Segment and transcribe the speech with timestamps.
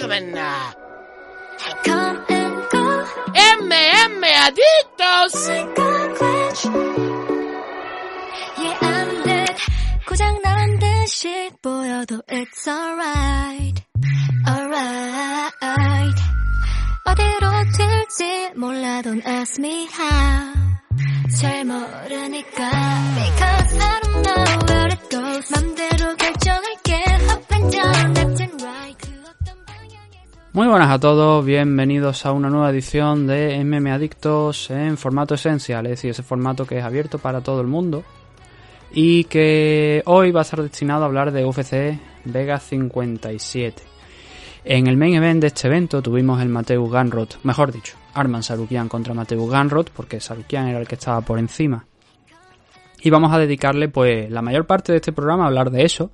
[0.00, 0.32] Gentlemen.
[3.34, 5.34] MM Adictos.
[8.58, 9.56] Yeah, I'm dead.
[10.06, 13.84] 고장 난 듯이 보여도 it's alright.
[14.48, 16.20] Alright.
[17.04, 20.54] 어디로 튈지 몰라 don't ask me how.
[21.40, 22.70] 잘 모르니까.
[23.16, 25.50] Because I don't know where it goes.
[25.52, 27.04] 맘대로 결정할게.
[27.30, 28.79] Up and down, left and right.
[30.52, 35.86] Muy buenas a todos, bienvenidos a una nueva edición de MM Adictos en formato esencial,
[35.86, 38.02] es decir, ese formato que es abierto para todo el mundo
[38.90, 43.80] y que hoy va a estar destinado a hablar de UFC Vega 57.
[44.64, 48.88] En el main event de este evento tuvimos el Mateus Ganrot, mejor dicho, Arman Sarukian
[48.88, 51.86] contra Mateus Ganrot, porque Sarukian era el que estaba por encima.
[53.00, 56.10] Y vamos a dedicarle pues la mayor parte de este programa a hablar de eso,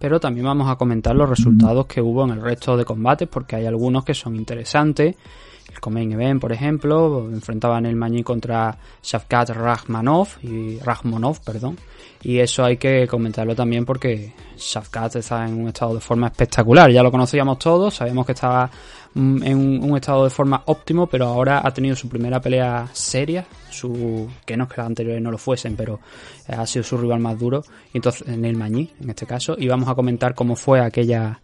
[0.00, 3.56] pero también vamos a comentar los resultados que hubo en el resto de combates, porque
[3.56, 5.14] hay algunos que son interesantes.
[5.70, 11.76] El Comain Event, por ejemplo, enfrentaban el Mañí contra Shavkat Rachmanov y Rachmonov, perdón.
[12.22, 16.90] Y eso hay que comentarlo también porque Shavkat está en un estado de forma espectacular.
[16.90, 18.70] Ya lo conocíamos todos, sabíamos que estaba
[19.14, 24.28] en un, estado de forma óptimo, pero ahora ha tenido su primera pelea seria, su
[24.46, 26.00] que no es que las anteriores no lo fuesen, pero
[26.46, 29.66] eh, ha sido su rival más duro, entonces en el Mañí, en este caso, y
[29.66, 31.40] vamos a comentar cómo fue aquella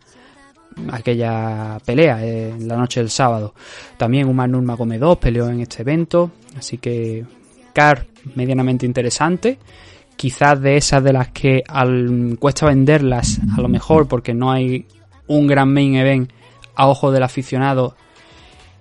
[0.93, 3.55] aquella pelea eh, en la noche del sábado.
[3.97, 7.25] También Umar Nurmagomedov peleó en este evento, así que
[7.73, 9.59] car medianamente interesante.
[10.17, 14.87] Quizás de esas de las que al, cuesta venderlas, a lo mejor porque no hay
[15.27, 16.31] un gran main event
[16.77, 17.95] a ojo del aficionado,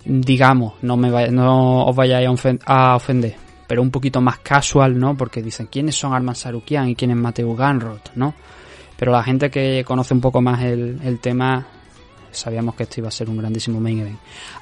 [0.06, 3.36] digamos, no, me vaya- no os vayáis a ofen- a ofender,
[3.68, 5.16] pero un poquito más casual, ¿no?
[5.18, 8.34] Porque dicen quiénes son Arman Sarukian y quién es Mateo Ganrod, ¿no?
[8.98, 11.66] Pero la gente que conoce un poco más el, el tema,
[12.32, 14.20] sabíamos que este iba a ser un grandísimo main event.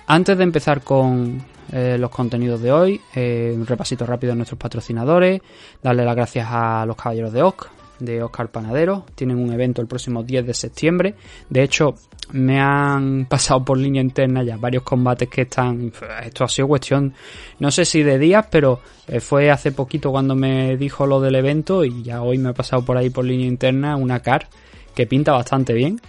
[0.08, 4.58] Antes de empezar con eh, los contenidos de hoy, eh, un repasito rápido de nuestros
[4.60, 5.42] patrocinadores,
[5.82, 7.70] darle las gracias a los caballeros de OC,
[8.04, 9.06] de Oscar Panadero.
[9.16, 11.16] Tienen un evento el próximo 10 de septiembre.
[11.50, 11.96] De hecho,
[12.32, 15.92] me han pasado por línea interna ya varios combates que están.
[16.24, 17.14] Esto ha sido cuestión,
[17.60, 21.36] no sé si de días, pero eh, fue hace poquito cuando me dijo lo del
[21.36, 24.48] evento y ya hoy me ha pasado por ahí por línea interna una car
[24.96, 26.00] que pinta bastante bien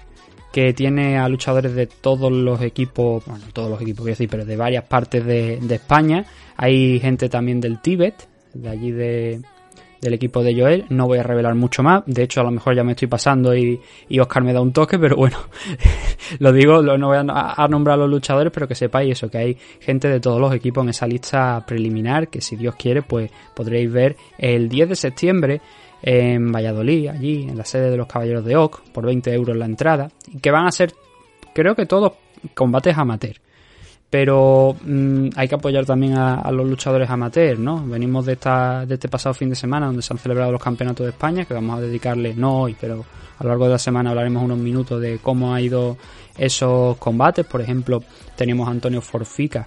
[0.53, 4.45] que tiene a luchadores de todos los equipos, bueno, todos los equipos, quiero decir, pero
[4.45, 6.27] de varias partes de, de España.
[6.57, 9.43] Hay gente también del Tíbet, de allí de,
[10.05, 10.85] del equipo de Joel.
[10.91, 12.03] No voy a revelar mucho más.
[12.07, 14.73] De hecho, a lo mejor ya me estoy pasando y, y Oscar me da un
[14.73, 15.39] toque, pero bueno,
[16.39, 19.39] lo digo, no voy a, a nombrar a los luchadores, pero que sepáis eso, que
[19.39, 23.31] hay gente de todos los equipos en esa lista preliminar, que si Dios quiere, pues
[23.55, 25.61] podréis ver el 10 de septiembre
[26.03, 29.65] en Valladolid, allí, en la sede de los Caballeros de Oc, por 20 euros la
[29.65, 30.93] entrada, y que van a ser,
[31.55, 32.13] creo que todos
[32.55, 33.37] combates amateur.
[34.11, 37.85] Pero mm, hay que apoyar también a, los luchadores amateur, ¿no?
[37.85, 41.05] Venimos de, esta, de este pasado fin de semana donde se han celebrado los campeonatos
[41.05, 43.05] de España, que vamos a dedicarle, no hoy, pero
[43.39, 45.97] a lo largo de la semana hablaremos unos minutos de cómo ha ido
[46.39, 47.45] esos combates.
[47.45, 48.03] Por ejemplo,
[48.37, 49.67] teníamos a Antonio Forfica,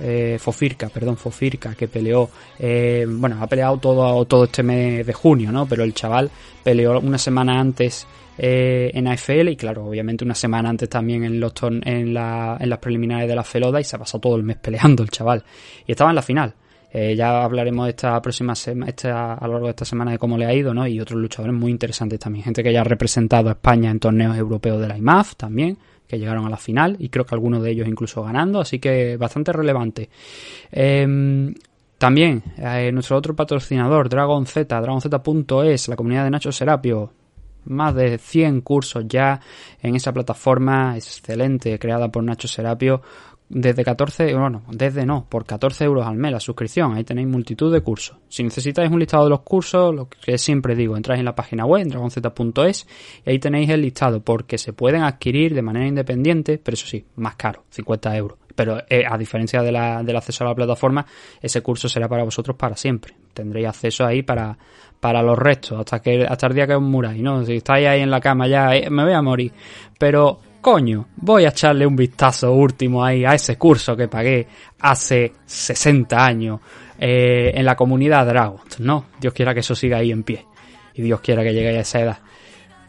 [0.00, 2.28] eh, Fofirca, perdón, Fofirca, que peleó,
[2.58, 5.66] eh, bueno, ha peleado todo, todo este mes de junio, ¿no?
[5.66, 6.30] Pero el chaval
[6.64, 8.06] peleó una semana antes
[8.38, 12.68] eh, en AFL y claro, obviamente una semana antes también en los en, la- en
[12.70, 15.44] las preliminares de la Feloda y se ha pasado todo el mes peleando el chaval.
[15.86, 16.54] Y estaba en la final.
[16.96, 20.38] Eh, ya hablaremos esta próxima semana, esta, a lo largo de esta semana de cómo
[20.38, 20.86] le ha ido, ¿no?
[20.86, 22.44] Y otros luchadores muy interesantes también.
[22.44, 25.76] Gente que ya ha representado a España en torneos europeos de la IMAF también,
[26.06, 29.16] que llegaron a la final y creo que algunos de ellos incluso ganando, así que
[29.16, 30.08] bastante relevante.
[30.70, 31.54] Em,
[31.98, 37.12] también eh, nuestro otro patrocinador, Dragon Z, dragonz.es, la comunidad de Nacho Serapio.
[37.66, 39.40] Más de 100 cursos ya
[39.82, 43.02] en esa plataforma excelente creada por Nacho Serapio
[43.48, 46.94] desde 14, bueno, desde no, por 14 euros al mes la suscripción.
[46.94, 48.16] Ahí tenéis multitud de cursos.
[48.28, 51.66] Si necesitáis un listado de los cursos, lo que siempre digo, entráis en la página
[51.66, 52.86] web, dragonz.es,
[53.24, 57.04] y ahí tenéis el listado, porque se pueden adquirir de manera independiente, pero eso sí,
[57.16, 58.38] más caro, 50 euros.
[58.54, 61.04] Pero eh, a diferencia de la, del acceso a la plataforma,
[61.40, 63.14] ese curso será para vosotros para siempre.
[63.32, 64.56] Tendréis acceso ahí para,
[65.04, 67.44] para los restos, hasta que hasta el día que os muráis, ¿no?
[67.44, 69.52] Si estáis ahí en la cama ya, eh, me voy a morir.
[69.98, 74.48] Pero, coño, voy a echarle un vistazo último ahí a ese curso que pagué
[74.80, 76.58] hace 60 años
[76.98, 79.04] eh, en la comunidad Dragon, ¿no?
[79.20, 80.46] Dios quiera que eso siga ahí en pie.
[80.94, 82.18] Y Dios quiera que llegue a esa edad.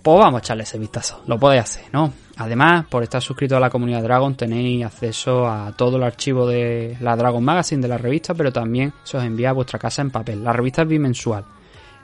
[0.02, 1.22] Pues vamos a echarle ese vistazo.
[1.28, 2.14] Lo podéis hacer, ¿no?
[2.38, 6.96] Además, por estar suscrito a la comunidad Dragon tenéis acceso a todo el archivo de
[7.02, 10.12] la Dragon Magazine de la revista, pero también se os envía a vuestra casa en
[10.12, 10.42] papel.
[10.42, 11.44] La revista es bimensual.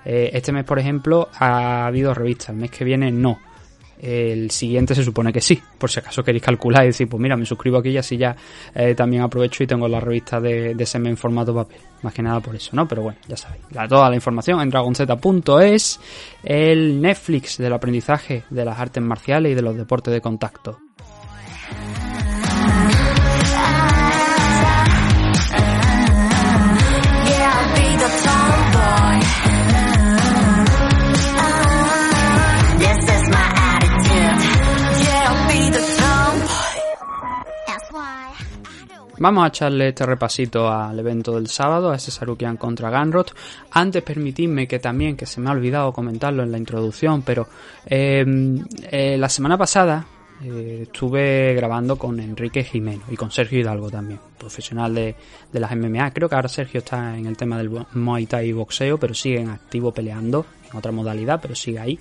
[0.06, 2.52] Eh, este mes, por ejemplo, ha habido revista.
[2.52, 3.40] El mes que viene no.
[4.02, 7.38] El siguiente se supone que sí, por si acaso queréis calcular y decir, pues mira,
[7.38, 8.36] me suscribo aquí y así ya
[8.74, 11.78] eh, también aprovecho y tengo la revista de, de en formato papel.
[12.02, 12.88] Más que nada por eso, ¿no?
[12.88, 13.62] Pero bueno, ya sabéis.
[13.88, 16.00] toda la información en dragonz.es,
[16.44, 20.80] el Netflix del aprendizaje de las artes marciales y de los deportes de contacto.
[39.22, 43.36] Vamos a echarle este repasito al evento del sábado, a ese Sarukian contra Ganrot.
[43.70, 47.48] Antes permitidme que también, que se me ha olvidado comentarlo en la introducción, pero
[47.86, 48.26] eh,
[48.90, 50.04] eh, la semana pasada
[50.44, 55.16] eh, estuve grabando con Enrique Jimeno y con Sergio Hidalgo también, profesional de,
[55.54, 56.10] de, las MMA.
[56.14, 59.40] Creo que ahora Sergio está en el tema del Muay Thai y boxeo, pero sigue
[59.40, 62.00] en activo peleando en otra modalidad, pero sigue ahí.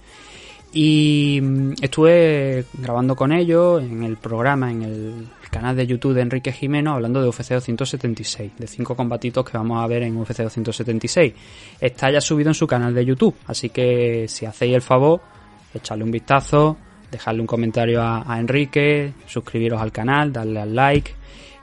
[0.73, 6.23] Y mm, estuve grabando con ellos en el programa, en el canal de YouTube de
[6.23, 10.39] Enrique Jimeno, hablando de UFC 276, de cinco combatitos que vamos a ver en UFC
[10.39, 11.35] 276.
[11.81, 15.21] Está ya subido en su canal de YouTube, así que si hacéis el favor,
[15.75, 16.77] echarle un vistazo,
[17.11, 21.13] dejarle un comentario a, Enrique, suscribiros al canal, darle al like,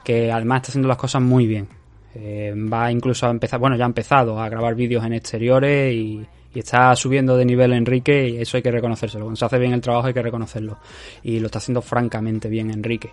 [0.03, 1.67] que además está haciendo las cosas muy bien.
[2.13, 6.25] Eh, va incluso a empezar, bueno, ya ha empezado a grabar vídeos en exteriores y
[6.57, 9.25] y está subiendo de nivel Enrique y eso hay que reconocérselo.
[9.25, 10.79] Cuando se hace bien el trabajo hay que reconocerlo
[11.21, 13.11] y lo está haciendo francamente bien Enrique.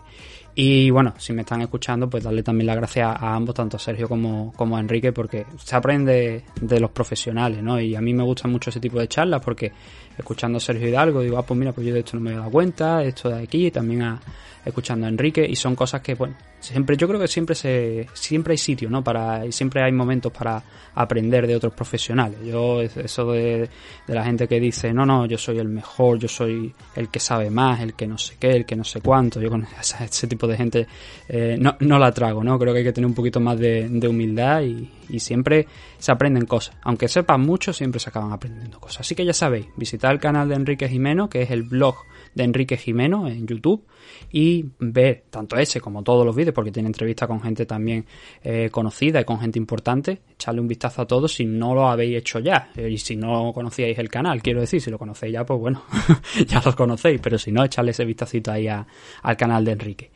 [0.54, 3.80] Y bueno, si me están escuchando, pues darle también las gracias a ambos, tanto a
[3.80, 7.78] Sergio como, como a Enrique, porque se aprende de los profesionales, ¿no?
[7.78, 9.70] Y a mí me gusta mucho ese tipo de charlas porque
[10.16, 12.36] escuchando a Sergio Hidalgo digo, ah, pues mira, pues yo de esto no me he
[12.36, 14.20] dado cuenta, esto de aquí, también a,
[14.64, 18.52] escuchando a Enrique y son cosas que, bueno, siempre, yo creo que siempre se, siempre
[18.52, 19.04] hay sitio, ¿no?
[19.04, 20.62] Para, y siempre hay momentos para
[20.94, 22.38] aprender de otros profesionales.
[22.44, 23.68] Yo, eso de,
[24.06, 27.20] de la gente que dice, no, no, yo soy el mejor, yo soy el que
[27.20, 30.26] sabe más, el que no sé qué, el que no sé cuánto, yo con ese,
[30.26, 30.86] tipo de gente
[31.28, 32.58] eh, no, no la trago, ¿no?
[32.58, 35.66] Creo que hay que tener un poquito más de, humildad y, y siempre
[35.98, 36.76] se aprenden cosas.
[36.82, 39.00] Aunque sepan mucho, siempre se acaban aprendiendo cosas.
[39.00, 41.96] Así que ya sabéis, visitad el canal de Enrique Jimeno, que es el blog
[42.34, 43.84] de Enrique Jimeno en YouTube,
[44.30, 48.04] y ver tanto ese como todos los vídeos, porque tiene entrevistas con gente también
[48.42, 50.20] eh, conocida y con gente importante.
[50.34, 52.70] Echarle un vistazo a todos si no lo habéis hecho ya.
[52.76, 55.82] Eh, y si no conocíais el canal, quiero decir, si lo conocéis ya, pues bueno,
[56.46, 60.10] ya lo conocéis, pero si no, echarle ese vistacito ahí al canal de Enrique.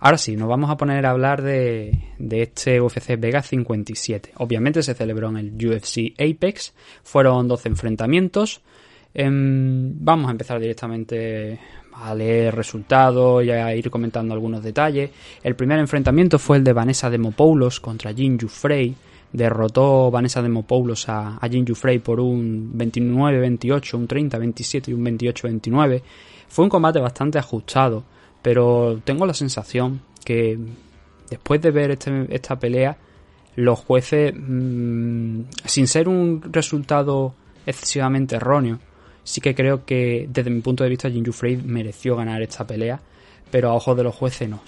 [0.00, 4.32] Ahora sí, nos vamos a poner a hablar de, de este UFC Vega 57.
[4.36, 8.62] Obviamente se celebró en el UFC Apex, fueron 12 enfrentamientos.
[9.12, 11.58] Em, vamos a empezar directamente
[11.92, 15.10] a leer resultados y a ir comentando algunos detalles.
[15.42, 18.94] El primer enfrentamiento fue el de Vanessa Demopoulos contra Jinju Frey.
[19.32, 26.02] Derrotó Vanessa Demopoulos a, a Jinju Frey por un 29-28, un 30-27 y un 28-29.
[26.48, 28.04] Fue un combate bastante ajustado,
[28.42, 30.58] pero tengo la sensación que
[31.28, 32.96] después de ver este, esta pelea,
[33.56, 37.34] los jueces, mm, sin ser un resultado
[37.66, 38.80] excesivamente erróneo,
[39.30, 43.00] sí que creo que desde mi punto de vista Jinju Frey mereció ganar esta pelea,
[43.50, 44.60] pero a ojos de los jueces no.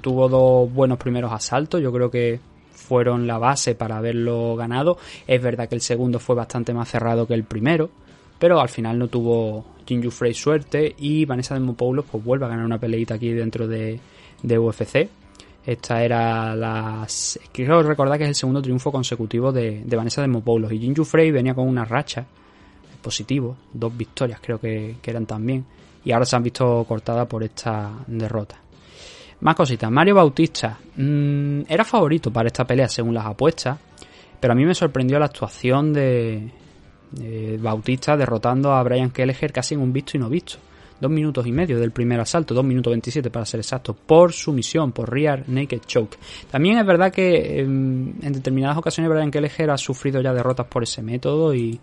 [0.00, 2.40] Tuvo dos buenos primeros asaltos, yo creo que
[2.72, 4.96] fueron la base para haberlo ganado.
[5.26, 7.90] Es verdad que el segundo fue bastante más cerrado que el primero,
[8.38, 12.64] pero al final no tuvo Jinju Frey suerte y Vanessa Demopoulos pues vuelve a ganar
[12.64, 14.00] una peleita aquí dentro de,
[14.42, 15.06] de UFC.
[15.66, 17.06] Esta era la...
[17.52, 21.30] Quiero recordar que es el segundo triunfo consecutivo de, de Vanessa Demopoulos y Jinju Frey
[21.30, 22.26] venía con una racha
[23.08, 25.64] positivo, dos victorias creo que, eran también,
[26.04, 28.56] y ahora se han visto cortadas por esta derrota.
[29.40, 33.78] Más cositas, Mario Bautista mm, era favorito para esta pelea según las apuestas,
[34.38, 36.50] pero a mí me sorprendió la actuación de,
[37.58, 40.58] Bautista derrotando a Brian Kelleher casi en un visto y no visto.
[41.00, 44.92] Dos minutos y medio del primer asalto, dos minutos veintisiete para ser exacto, por sumisión,
[44.92, 46.18] por Rear Naked Choke.
[46.50, 50.82] También es verdad que em, en, determinadas ocasiones Brian Kelleher ha sufrido ya derrotas por
[50.82, 51.80] ese método y,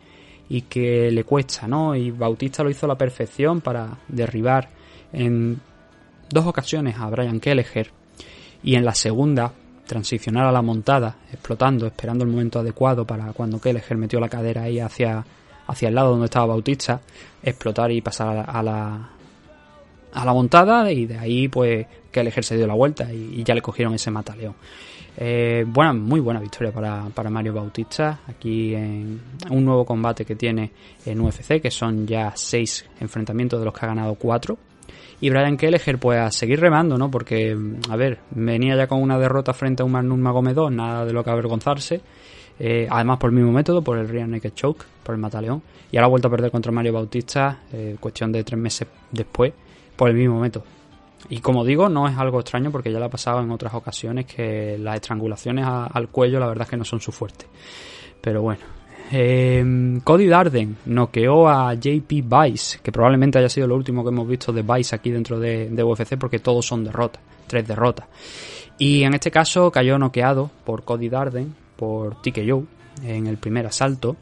[0.50, 1.96] y que le cuesta, ¿no?
[1.96, 4.70] Y Bautista lo hizo a la perfección para derribar
[5.12, 5.60] en
[6.30, 7.90] dos ocasiones a Brian Kelleher
[8.64, 9.52] y en la segunda
[9.86, 14.64] transicionar a la montada, explotando, esperando el momento adecuado para cuando Kelleher metió la cadera
[14.64, 15.24] ahí hacia,
[15.68, 17.02] hacia el lado donde estaba Bautista,
[17.44, 19.10] explotar y pasar a la,
[20.14, 23.54] a la, montada y de ahí pues que el ejército dio la vuelta y, ya
[23.54, 24.56] le cogieron ese mataleón.
[25.18, 30.36] Eh, buena, muy buena victoria para, para, Mario Bautista aquí en un nuevo combate que
[30.36, 30.72] tiene
[31.06, 34.58] en UFC, que son ya seis enfrentamientos de los que ha ganado cuatro.
[35.22, 37.10] Y Brian Kelleher pues a seguir remando, ¿no?
[37.10, 37.58] Porque,
[37.90, 41.24] a ver, venía ya con una derrota frente a un Magnum Magomedov, nada de lo
[41.24, 42.02] que avergonzarse.
[42.60, 45.62] Eh, además por el mismo método, por el Real Naked Choke, por el mataleón.
[45.92, 49.54] Y ahora ha vuelto a perder contra Mario Bautista, eh, cuestión de tres meses después,
[49.96, 50.64] por el mismo método.
[51.30, 54.26] Y como digo, no es algo extraño porque ya le ha pasado en otras ocasiones
[54.26, 57.46] que las estrangulaciones al cuello la verdad es que no son su fuerte.
[58.22, 58.62] Pero bueno.
[59.12, 64.28] Eh, Cody Darden noqueó a JP Vice, que probablemente haya sido lo último que hemos
[64.28, 68.08] visto de Vice aquí dentro de, de UFC porque todos son derrotas, tres derrotas.
[68.78, 72.66] Y en este caso cayó noqueado por Cody Darden, por TKO,
[73.04, 74.16] en el primer asalto.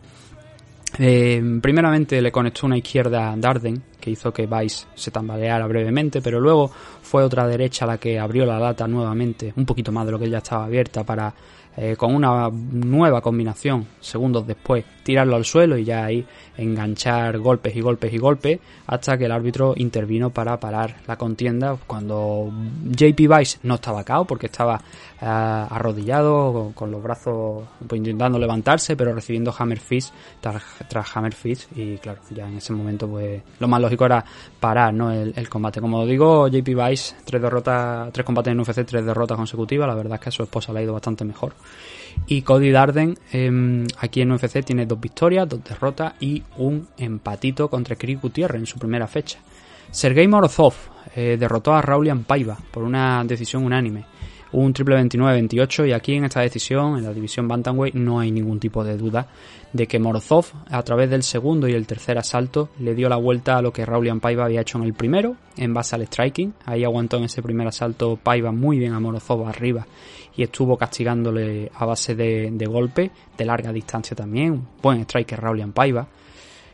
[0.99, 6.21] Eh, primeramente le conectó una izquierda a Darden, que hizo que Vice se tambaleara brevemente,
[6.21, 6.69] pero luego
[7.01, 10.29] fue otra derecha la que abrió la lata nuevamente, un poquito más de lo que
[10.29, 11.33] ya estaba abierta, para
[11.75, 16.23] eh, con una nueva combinación, segundos después, tirarlo al suelo y ya ahí
[16.57, 21.77] enganchar golpes y golpes y golpes, hasta que el árbitro intervino para parar la contienda
[21.87, 22.51] cuando
[22.85, 24.75] JP Vice no estaba cao porque estaba
[25.21, 31.33] uh, arrodillado, con, los brazos pues, intentando levantarse, pero recibiendo Hammer Fist tras, tras Hammer
[31.33, 34.23] Fist y claro, ya en ese momento pues lo más lógico era
[34.59, 35.11] parar ¿no?
[35.11, 35.81] el, el combate.
[35.81, 40.15] Como digo, JP Vice, tres derrotas, tres combates en UFC, tres derrotas consecutivas, la verdad
[40.15, 41.53] es que a su esposa le ha ido bastante mejor.
[42.27, 47.69] Y Cody Darden eh, aquí en UFC tiene dos victorias, dos derrotas y un empatito
[47.69, 49.39] contra Chris Gutiérrez en su primera fecha.
[49.91, 50.73] Sergei Morozov
[51.15, 54.05] eh, derrotó a Raulian Paiva por una decisión unánime.
[54.53, 58.59] Un triple 29-28 y aquí en esta decisión, en la división Bantamweight, no hay ningún
[58.59, 59.27] tipo de duda
[59.71, 63.57] de que Morozov, a través del segundo y el tercer asalto, le dio la vuelta
[63.57, 66.53] a lo que Raulian Paiva había hecho en el primero, en base al striking.
[66.65, 69.87] Ahí aguantó en ese primer asalto Paiva muy bien a Morozov arriba
[70.35, 74.65] y estuvo castigándole a base de, de golpe, de larga distancia también.
[74.81, 76.07] Buen striker Raulian Paiva.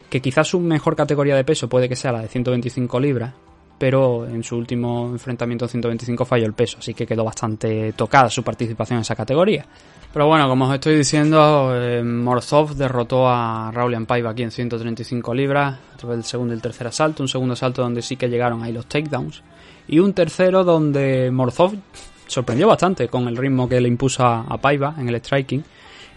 [0.10, 3.34] Que quizás su mejor categoría de peso puede que sea la de 125 libras,
[3.78, 8.44] pero en su último enfrentamiento 125 falló el peso, así que quedó bastante tocada su
[8.44, 9.66] participación en esa categoría.
[10.12, 15.34] Pero bueno, como os estoy diciendo, eh, Morozov derrotó a Raulian Paiva aquí en 135
[15.36, 17.22] libras a través del segundo y el tercer asalto.
[17.22, 19.44] Un segundo asalto donde sí que llegaron ahí los takedowns.
[19.88, 21.75] Y un tercero donde Morozov
[22.30, 25.64] sorprendió bastante con el ritmo que le impuso a, Paiva en el striking.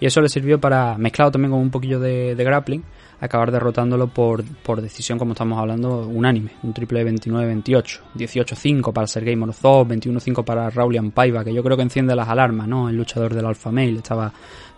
[0.01, 2.83] Y eso le sirvió para, mezclado también con un poquillo de, de grappling,
[3.21, 6.51] acabar derrotándolo por, por decisión, como estamos hablando, unánime.
[6.65, 11.85] Un triple 29-28, 18-5 para Sergei Morozov, 21-5 para Raulian Paiva, que yo creo que
[11.85, 12.89] enciende las alarmas, ¿no?
[12.89, 14.33] El luchador del Alpha Male, estaba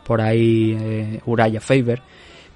[0.04, 2.02] por ahí eh, Uraya Faber.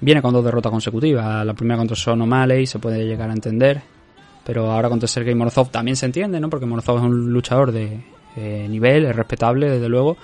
[0.00, 3.80] Viene con dos derrotas consecutivas, la primera contra Son O'Malley, se puede llegar a entender,
[4.44, 6.50] pero ahora contra Sergei Morozov también se entiende, ¿no?
[6.50, 7.98] Porque Morozov es un luchador de
[8.38, 10.16] eh, nivel, es respetable, desde luego,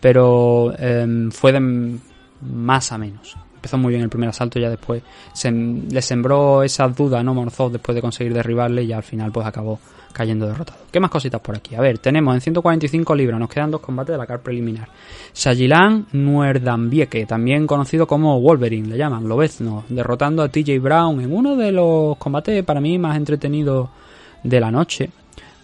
[0.00, 1.98] pero eh, fue de
[2.40, 6.94] más a menos empezó muy bien el primer asalto, ya después se, le sembró esas
[6.94, 7.34] dudas, ¿no?
[7.34, 9.80] Morozov después de conseguir derribarle y al final pues acabó
[10.12, 10.78] cayendo derrotado.
[10.90, 11.74] ¿Qué más cositas por aquí?
[11.74, 14.88] A ver, tenemos en 145 libras, nos quedan dos combates de la car preliminar.
[15.32, 21.56] Sajilan Nuerdambieke, también conocido como Wolverine, le llaman, Lobezno, derrotando a TJ Brown en uno
[21.56, 23.88] de los combates para mí más entretenidos
[24.42, 25.10] de la noche.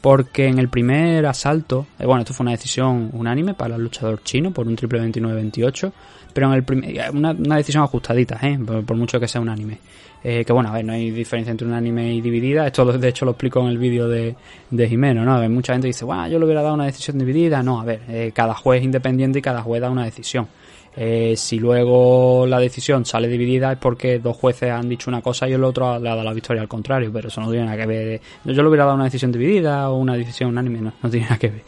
[0.02, 4.22] Porque en el primer asalto, eh, bueno, esto fue una decisión unánime para el luchador
[4.22, 5.92] chino por un triple 29-28
[6.32, 8.58] pero en el primer, una, una, decisión ajustadita, ¿eh?
[8.64, 9.78] por, por, mucho que sea unánime.
[10.24, 12.66] Eh, que bueno, a ver, no hay diferencia entre unánime y dividida.
[12.66, 14.36] Esto de hecho lo explico en el vídeo de,
[14.70, 15.34] de Jimeno, ¿no?
[15.34, 17.62] A ver, mucha gente dice, bueno, yo le hubiera dado una decisión dividida.
[17.62, 20.46] No, a ver, eh, cada juez es independiente y cada juez da una decisión.
[20.94, 25.48] Eh, si luego la decisión sale dividida es porque dos jueces han dicho una cosa
[25.48, 27.78] y el otro le ha dado la victoria al contrario, pero eso no tiene nada
[27.78, 28.20] que ver.
[28.44, 31.48] Yo le hubiera dado una decisión dividida o una decisión unánime, no, tiene nada que
[31.48, 31.62] ver.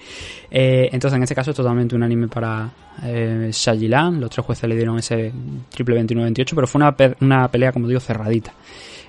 [0.51, 2.71] Eh, entonces, en este caso es totalmente unánime para
[3.03, 4.21] eh, Shajilan.
[4.21, 5.33] Los tres jueces le dieron ese
[5.71, 8.53] triple 29-28, pero fue una, pe una pelea, como digo, cerradita.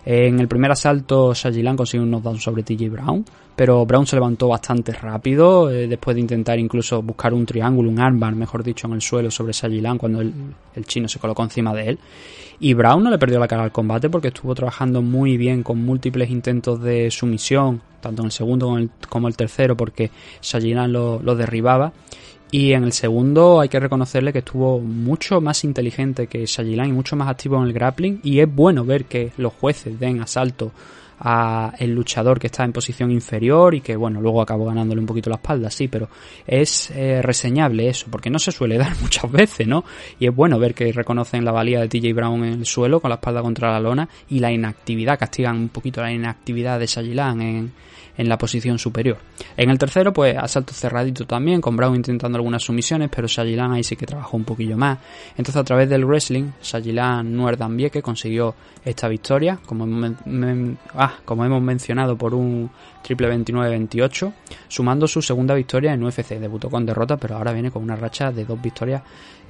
[0.05, 4.47] En el primer asalto, Shajilan consiguió un knockdown sobre TJ Brown, pero Brown se levantó
[4.47, 8.93] bastante rápido eh, después de intentar incluso buscar un triángulo, un armbar, mejor dicho, en
[8.93, 11.99] el suelo sobre Shajilan cuando el, chino se colocó encima de él.
[12.59, 15.83] Y Brown no le perdió la cara al combate porque estuvo trabajando muy bien con
[15.83, 21.35] múltiples intentos de sumisión, tanto en el segundo como como el tercero, porque Shajilan lo
[21.35, 21.93] derribaba.
[22.51, 26.93] Y en el segundo hay que reconocerle que estuvo mucho más inteligente que Shajilan y
[26.93, 28.21] mucho más activo en el grappling.
[28.23, 30.71] Y es bueno ver que los jueces den asalto
[31.19, 35.07] a el luchador que está en posición inferior y que bueno, luego acabó ganándole un
[35.07, 36.09] poquito la espalda, sí, pero
[36.45, 39.83] es eh, reseñable eso, porque no se suele dar muchas veces, ¿no?
[40.19, 43.09] Y es bueno ver que reconocen la valía de TJ Brown en el suelo con
[43.09, 47.41] la espalda contra la lona y la inactividad, castigan un poquito la inactividad de Shajilan
[47.41, 47.71] en,
[48.17, 49.17] en la posición superior.
[49.57, 53.83] En el tercero, pues asalto cerradito también, con Brown intentando algunas sumisiones, pero Shajilan ahí
[53.83, 54.99] sí que trabajó un poquillo más.
[55.31, 57.35] Entonces a través del wrestling, Shajilan
[57.91, 59.87] que consiguió esta victoria, como,
[60.95, 62.69] ah, como hemos mencionado por un
[63.01, 64.33] triple 29-28,
[64.67, 66.39] sumando su segunda victoria en UFC.
[66.39, 69.01] Debutó con derrota, pero ahora viene con una racha de dos victorias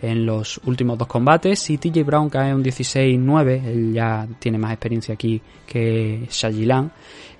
[0.01, 1.69] en los últimos dos combates.
[1.69, 6.91] Y TJ Brown cae un 16-9, él ya tiene más experiencia aquí que Shajilan.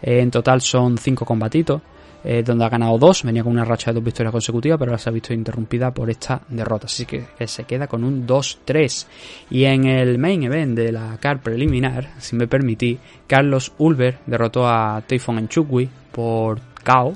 [0.06, 1.82] Eh, en total son cinco combatitos.
[2.28, 4.98] Eh, donde ha ganado dos, venía con una racha de dos victorias consecutivas, pero ahora
[4.98, 9.06] se ha visto interrumpida por esta derrota, así que se queda con un 2-3.
[9.52, 12.98] Y en el main event de la car preliminar, si me permití,
[13.28, 17.14] Carlos Ulver derrotó a Typhon Enchukwi por KO,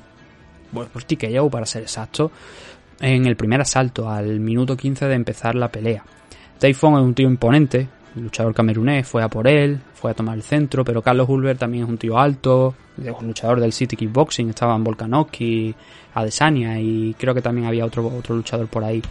[0.71, 2.31] bueno, por TKO para ser exacto,
[3.01, 6.03] en el primer asalto, al minuto 15 de empezar la pelea.
[6.59, 10.35] Typhon es un tío imponente, el luchador camerunés fue a por él, fue a tomar
[10.35, 12.75] el centro, pero Carlos Ulver también es un tío alto,
[13.21, 15.73] luchador del City Kickboxing, estaban Volkanovski,
[16.13, 19.01] Adesanya y creo que también había otro, otro luchador por ahí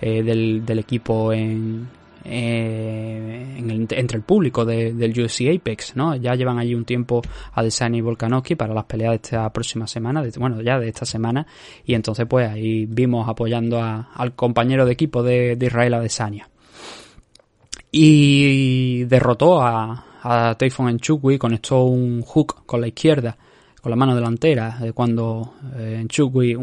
[0.00, 1.88] eh, del, del, equipo en,
[2.24, 6.16] eh, entre el público del UFC Apex, ¿no?
[6.16, 7.22] Ya llevan allí un tiempo
[7.54, 11.46] Adesanya y Volkanovski para las peleas de esta próxima semana, bueno, ya de esta semana,
[11.84, 16.48] y entonces pues ahí vimos apoyando al compañero de equipo de, de Israel Adesanya
[17.90, 23.36] y derrotó a, a Typhon Enchukwi, conectó un hook con la izquierda,
[23.80, 26.56] con la mano delantera, cuando eh, Enchukwi,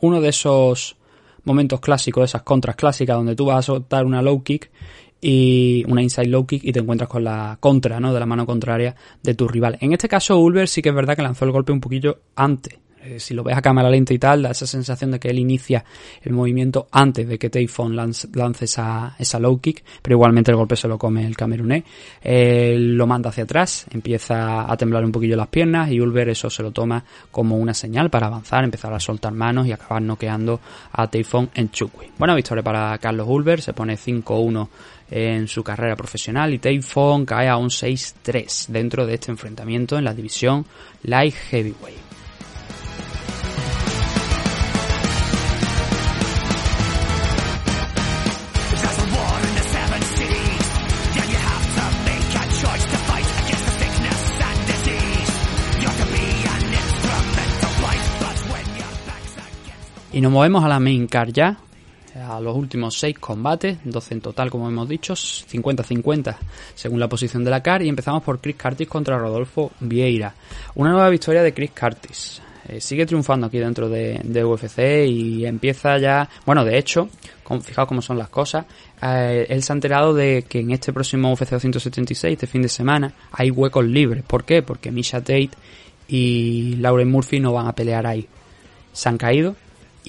[0.00, 0.96] uno de esos
[1.44, 4.70] momentos clásicos, esas contras clásicas donde tú vas a soltar una low kick
[5.20, 8.12] y una inside low kick y te encuentras con la contra, ¿no?
[8.12, 9.78] De la mano contraria de tu rival.
[9.80, 12.78] En este caso, Ulver sí que es verdad que lanzó el golpe un poquillo antes
[13.02, 15.38] eh, si lo ves a cámara lenta y tal, da esa sensación de que él
[15.38, 15.84] inicia
[16.22, 18.28] el movimiento antes de que Typhon lance,
[18.60, 21.84] esa, esa, low kick, pero igualmente el golpe se lo come el camerunés.
[22.22, 26.62] lo manda hacia atrás, empieza a temblar un poquillo las piernas y Ulver eso se
[26.62, 30.60] lo toma como una señal para avanzar, empezar a soltar manos y acabar noqueando
[30.92, 32.10] a Typhon en Chukwi.
[32.18, 34.68] Buena victoria para Carlos Ulver, se pone 5-1
[35.10, 40.04] en su carrera profesional y Typhon cae a un 6-3 dentro de este enfrentamiento en
[40.04, 40.66] la división
[41.02, 42.07] Light Heavyweight.
[60.18, 61.56] Y nos movemos a la main card ya,
[62.28, 66.34] a los últimos 6 combates, 12 en total como hemos dicho, 50-50
[66.74, 70.34] según la posición de la car y empezamos por Chris Curtis contra Rodolfo Vieira.
[70.74, 72.42] Una nueva victoria de Chris Curtis.
[72.66, 77.08] Eh, sigue triunfando aquí dentro de, UFC y empieza ya, bueno, de hecho,
[77.62, 78.66] fijaos cómo son las cosas,
[79.00, 82.68] eh, él se ha enterado de que en este próximo UFC 276, este fin de
[82.68, 84.24] semana, hay huecos libres.
[84.24, 84.62] ¿Por qué?
[84.62, 85.50] Porque Misha Tate
[86.08, 88.26] y Lauren Murphy no van a pelear ahí.
[88.92, 89.54] Se han caído,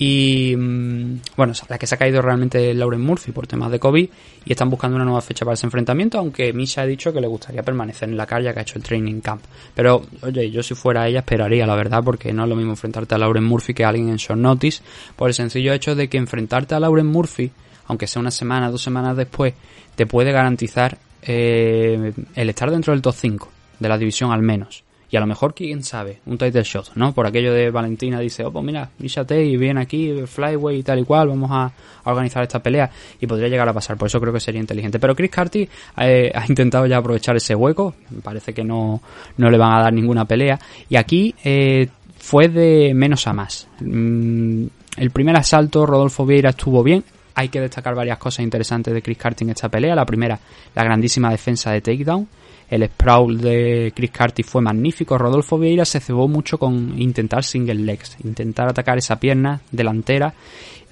[0.01, 3.79] y mm, bueno, la que se ha caído realmente es Lauren Murphy por temas de
[3.79, 4.09] COVID
[4.45, 7.27] y están buscando una nueva fecha para ese enfrentamiento, aunque Misha ha dicho que le
[7.27, 9.43] gustaría permanecer en la calle que ha hecho el training camp.
[9.75, 13.13] Pero, oye, yo si fuera ella esperaría, la verdad, porque no es lo mismo enfrentarte
[13.13, 14.81] a Lauren Murphy que a alguien en short notice,
[15.17, 17.51] por el sencillo hecho de que enfrentarte a Lauren Murphy,
[17.87, 19.53] aunque sea una semana, dos semanas después,
[19.95, 24.81] te puede garantizar eh, el estar dentro del top 5 de la división al menos.
[25.11, 27.13] Y a lo mejor, quién sabe, un title shot, ¿no?
[27.13, 30.99] Por aquello de Valentina dice, oh, pues mira, Misha y viene aquí, Flyway y tal
[30.99, 31.71] y cual, vamos a,
[32.03, 32.89] organizar esta pelea.
[33.19, 34.99] Y podría llegar a pasar, por eso creo que sería inteligente.
[34.99, 35.67] Pero Chris Carty
[35.97, 39.01] eh, ha intentado ya aprovechar ese hueco, parece que no,
[39.37, 40.59] no le van a dar ninguna pelea.
[40.89, 43.67] Y aquí eh, fue de menos a más.
[43.79, 44.65] Mm,
[44.97, 47.03] el primer asalto, Rodolfo Vieira estuvo bien,
[47.39, 49.95] hay que destacar varias cosas interesantes de Chris Carty en esta pelea.
[49.95, 50.37] La primera,
[50.75, 52.27] la grandísima defensa de takedown.
[52.69, 55.17] El sprawl de Chris Carty fue magnífico.
[55.17, 60.33] Rodolfo Vieira se cebó mucho con intentar single legs, intentar atacar esa pierna delantera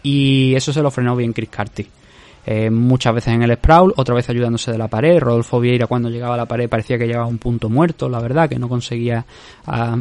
[0.02, 1.88] y eso se lo frenó bien Chris Carty.
[2.50, 5.20] Eh, muchas veces en el sprawl, otra vez ayudándose de la pared.
[5.20, 8.22] Rodolfo Vieira cuando llegaba a la pared parecía que llegaba a un punto muerto, la
[8.22, 9.26] verdad, que no conseguía
[9.66, 9.98] ah,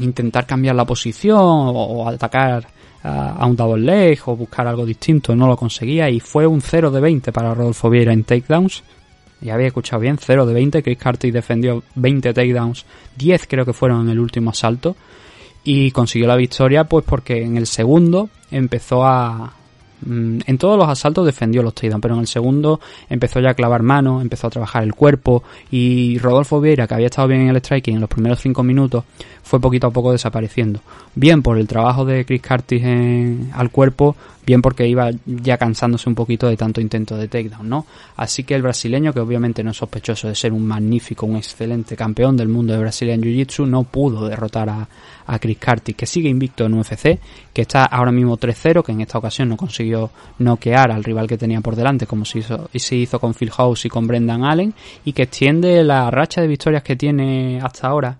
[0.00, 2.68] intentar cambiar la posición o, atacar
[3.02, 6.60] ah, a un double leg o buscar algo distinto, no lo conseguía y fue un
[6.60, 8.84] 0 de 20 para Rodolfo Vieira en takedowns
[9.40, 10.82] ya había escuchado bien, 0 de 20.
[10.82, 14.96] Chris Carty defendió 20 takedowns, 10 creo que fueron en el último asalto.
[15.64, 19.52] Y consiguió la victoria, pues porque en el segundo empezó a,
[20.04, 23.54] Mm, En todos los asaltos defendió los takedowns, pero en el segundo empezó ya a
[23.54, 27.48] clavar manos, empezó a trabajar el cuerpo y Rodolfo Vieira, que había estado bien en
[27.48, 29.04] el striking en los primeros cinco minutos,
[29.46, 30.80] fue poquito a poco desapareciendo.
[31.14, 36.08] Bien por el trabajo de Chris Curtis en- al cuerpo, bien porque iba ya cansándose
[36.08, 37.86] un poquito de tanto intento de takedown, ¿no?
[38.16, 41.94] Así que el brasileño, que obviamente no es sospechoso de ser un magnífico, un excelente
[41.96, 44.88] campeón del mundo de Brazilian Jiu-Jitsu, no pudo derrotar a,
[45.26, 47.18] a Chris Curtis, que sigue invicto en UFC,
[47.52, 51.38] que está ahora mismo 3-0, que en esta ocasión no consiguió noquear al rival que
[51.38, 54.74] tenía por delante, como se hizo, se hizo con Phil House y con Brendan Allen,
[55.04, 58.18] y que extiende la racha de victorias que tiene hasta ahora,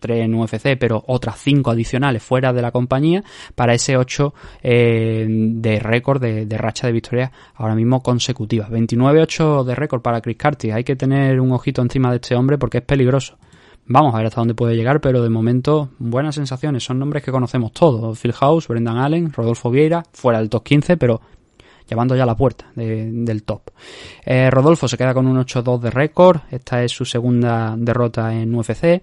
[0.00, 3.22] tres en UFC, pero otras cinco adicionales fuera de la compañía
[3.54, 4.32] para ese 8
[4.62, 8.70] de récord de, racha de victorias ahora mismo consecutivas.
[8.70, 10.72] 29-8 de récord para Chris Curtis.
[10.72, 13.36] Hay que tener un ojito encima de este hombre porque es peligroso.
[13.86, 16.84] Vamos a ver hasta dónde puede llegar, pero de momento buenas sensaciones.
[16.84, 18.18] Son nombres que conocemos todos.
[18.20, 21.22] Phil House, Brendan Allen, Rodolfo Vieira, fuera del top 15, pero
[21.88, 23.62] llamando ya la puerta de- del top.
[24.26, 26.40] Eh, Rodolfo se queda con un 8-2 de récord.
[26.50, 29.00] Esta es su segunda derrota en UFC.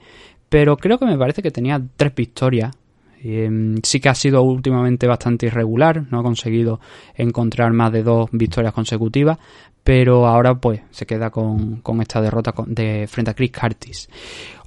[0.49, 2.75] Pero creo que me parece que tenía tres victorias.
[3.23, 6.05] Eh, sí que ha sido últimamente bastante irregular.
[6.11, 6.79] No ha conseguido
[7.15, 9.37] encontrar más de dos victorias consecutivas.
[9.83, 14.09] Pero ahora pues se queda con, con esta derrota de, frente a Chris Curtis.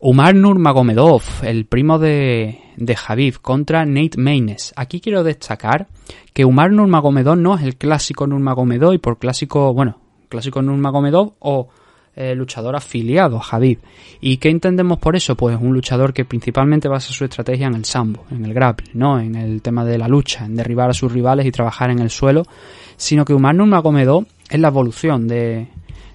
[0.01, 4.73] Umar Nurmagomedov, el primo de, de Javif, contra Nate Maynes.
[4.77, 5.88] Aquí quiero destacar
[6.33, 11.69] que Umar Nurmagomedov no es el clásico Nurmagomedov y por clásico, bueno, clásico Nurmagomedov o
[12.18, 13.78] eh, luchador afiliado a Javif.
[14.20, 15.37] ¿Y qué entendemos por eso?
[15.37, 19.20] Pues un luchador que principalmente basa su estrategia en el sambo, en el grappling, no
[19.20, 22.11] en el tema de la lucha, en derribar a sus rivales y trabajar en el
[22.11, 22.42] suelo,
[22.96, 25.68] sino que Umar Nurmagomedov es la evolución de,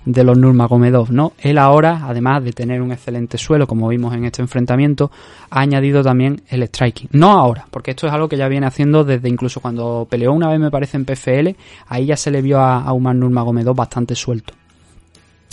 [0.04, 1.32] de los Nurmagomedov, ¿no?
[1.40, 5.10] Él ahora, además de tener un excelente suelo, como vimos en este enfrentamiento,
[5.52, 7.12] ha añadido también el striking.
[7.14, 10.50] No ahora, porque esto es algo que ya viene haciendo desde incluso cuando peleó una
[10.50, 11.56] vez, me parece, en PFL,
[11.88, 14.54] ahí ya se le vio a, a Umar Nurmagomedov bastante suelto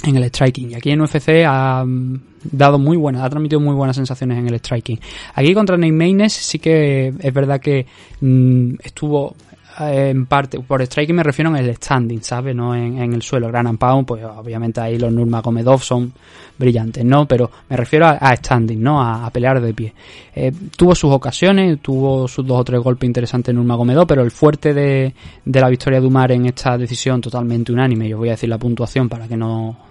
[0.04, 0.70] en el striking.
[0.70, 2.20] Y aquí en UFC ha mm,
[2.52, 4.98] dado muy buenas, ha transmitido muy buenas sensaciones en el striking.
[5.34, 7.86] Aquí contra Nate Maynes sí que es verdad que
[8.20, 9.34] mm, estuvo
[9.80, 12.54] eh, en parte, por striking me refiero en el standing, ¿sabes?
[12.54, 13.48] No en, en el suelo.
[13.48, 16.12] Gran and pound, pues obviamente ahí los Nurmagomedov son
[16.58, 17.26] brillantes, ¿no?
[17.26, 19.00] Pero me refiero a, a standing, ¿no?
[19.00, 19.94] A, a pelear de pie.
[20.34, 24.30] Eh, tuvo sus ocasiones, tuvo sus dos o tres golpes interesantes en Nurmagomedov, pero el
[24.30, 28.32] fuerte de, de la victoria de Umar en esta decisión totalmente unánime, yo voy a
[28.32, 29.89] decir la puntuación para que no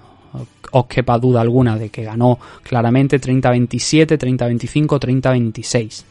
[0.72, 6.04] os quepa duda alguna de que ganó claramente 30-27, 30-25, 30-26.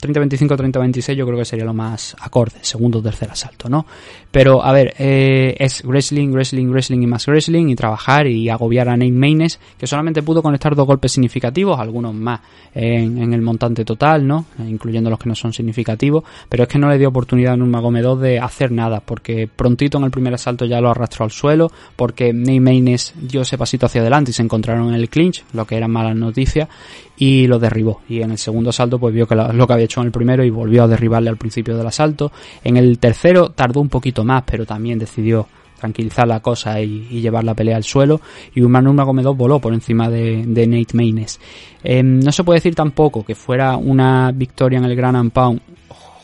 [0.00, 3.84] 30-25, 30-26 yo creo que sería lo más acorde, segundo o tercer asalto, ¿no?
[4.30, 8.88] Pero, a ver, eh, es wrestling, wrestling, wrestling y más wrestling y trabajar y agobiar
[8.88, 12.40] a Nate Maynes, que solamente pudo conectar dos golpes significativos, algunos más
[12.74, 14.44] en, el montante total, ¿no?
[14.58, 18.20] Incluyendo los que no son significativos, pero es que no le dio oportunidad a Nurmagomedov
[18.20, 22.32] de hacer nada, porque prontito en el primer asalto ya lo arrastró al suelo, porque
[22.32, 25.76] Nate Maynes dio ese pasito hacia adelante y se encontraron en el clinch, lo que
[25.76, 26.68] eran malas noticias,
[27.16, 28.02] y lo derribó.
[28.08, 30.44] Y en el segundo asalto pues vio que lo, lo que había en el primero
[30.44, 32.32] y volvió a derribarle al principio del asalto.
[32.62, 35.46] En el tercero tardó un poquito más, pero también decidió
[35.78, 38.20] tranquilizar la cosa y, llevar la pelea al suelo.
[38.54, 41.40] Y Umar Nurmagomedov voló por encima de, Nate Maynes.
[41.82, 45.60] Eh, no se puede decir tampoco que fuera una victoria en el Gran Pound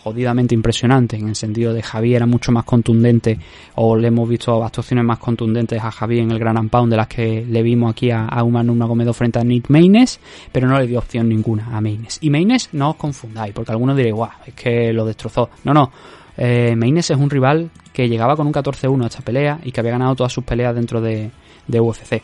[0.05, 3.39] jodidamente impresionante, en el sentido de Javier era mucho más contundente,
[3.77, 6.99] o le hemos visto actuaciones más contundentes a Javier en el Gran and Pound de
[6.99, 10.21] las que le vimos aquí a, a Umar Nurmagomedov frente a Nick Maynes,
[10.53, 12.19] pero no le dio opción ninguna a Maynes.
[12.21, 15.49] Y Maynes no os confundáis, porque algunos diréis, guau, es que lo destrozó.
[15.65, 15.91] No, no,
[16.37, 19.81] eh, Maynes es un rival que llegaba con un 14-1 a esta pelea y que
[19.81, 21.31] había ganado todas sus peleas dentro de,
[21.67, 22.23] de UFC.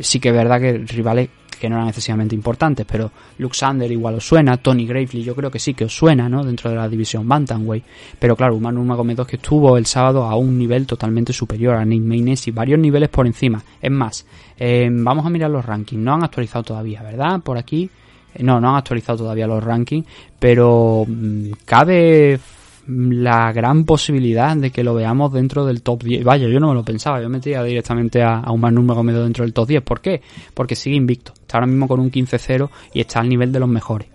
[0.00, 4.26] Sí que es verdad que rivales que no eran excesivamente importantes, pero Luxander igual os
[4.26, 6.44] suena, Tony Gravely yo creo que sí que os suena, ¿no?
[6.44, 7.84] Dentro de la división Bantamweight,
[8.18, 12.02] pero claro, Umar Nurmagomedov que estuvo el sábado a un nivel totalmente superior a Nick
[12.02, 13.62] Maynes y varios niveles por encima.
[13.80, 14.26] Es más,
[14.58, 17.40] eh, vamos a mirar los rankings, no han actualizado todavía, ¿verdad?
[17.40, 17.90] Por aquí,
[18.34, 20.06] eh, no, no han actualizado todavía los rankings,
[20.38, 22.38] pero mmm, cabe
[22.86, 26.24] la gran posibilidad de que lo veamos dentro del top 10.
[26.24, 29.54] Vaya, yo no me lo pensaba, yo metía directamente a, a Umar Nurmagomedov dentro del
[29.54, 29.82] top 10.
[29.82, 30.22] ¿Por qué?
[30.52, 31.32] Porque sigue invicto.
[31.32, 34.08] Está ahora mismo con un 15-0 y está al nivel de los mejores.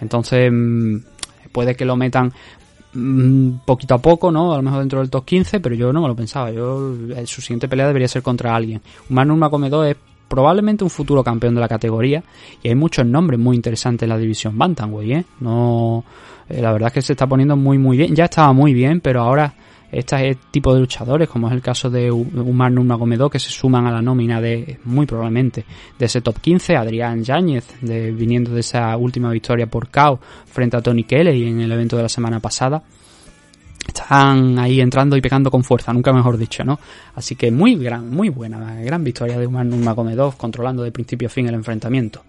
[0.00, 0.98] Entonces, mmm,
[1.52, 2.32] puede que lo metan
[2.92, 4.52] mmm, poquito a poco, ¿no?
[4.52, 6.50] A lo mejor dentro del top 15, pero yo no me lo pensaba.
[6.50, 8.80] Yo, eh, su siguiente pelea debería ser contra alguien.
[9.10, 9.96] Umar Nurmagomedov es
[10.34, 12.20] probablemente un futuro campeón de la categoría
[12.60, 15.24] y hay muchos nombres muy interesantes en la división Bantamweight, ¿eh?
[15.38, 16.04] No,
[16.48, 18.16] eh, la verdad es que se está poniendo muy muy bien.
[18.16, 19.54] Ya estaba muy bien, pero ahora
[19.92, 23.92] este tipo de luchadores, como es el caso de Umar Nurmagomedov, que se suman a
[23.92, 25.64] la nómina de, muy probablemente,
[25.96, 30.82] de ese top 15, Adrián Yáñez, viniendo de esa última victoria por KO frente a
[30.82, 32.82] Tony Kelly en el evento de la semana pasada.
[33.86, 36.78] Están ahí entrando y pegando con fuerza, nunca mejor dicho, ¿no?
[37.14, 41.30] Así que muy gran, muy buena, gran victoria de Umar Nurmagomedov controlando de principio a
[41.30, 42.22] fin el enfrentamiento.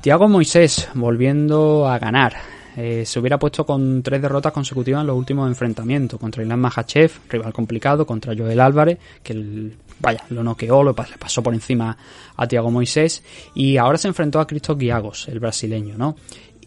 [0.00, 2.34] Tiago Moisés volviendo a ganar.
[2.76, 7.10] Eh, se hubiera puesto con tres derrotas consecutivas en los últimos enfrentamientos contra Ilan Mahachev,
[7.28, 11.96] rival complicado, contra Joel Álvarez, que vaya, lo noqueó, lo pasó por encima
[12.36, 13.22] a Tiago Moisés,
[13.54, 16.16] y ahora se enfrentó a Cristo Guiagos, el brasileño, ¿no?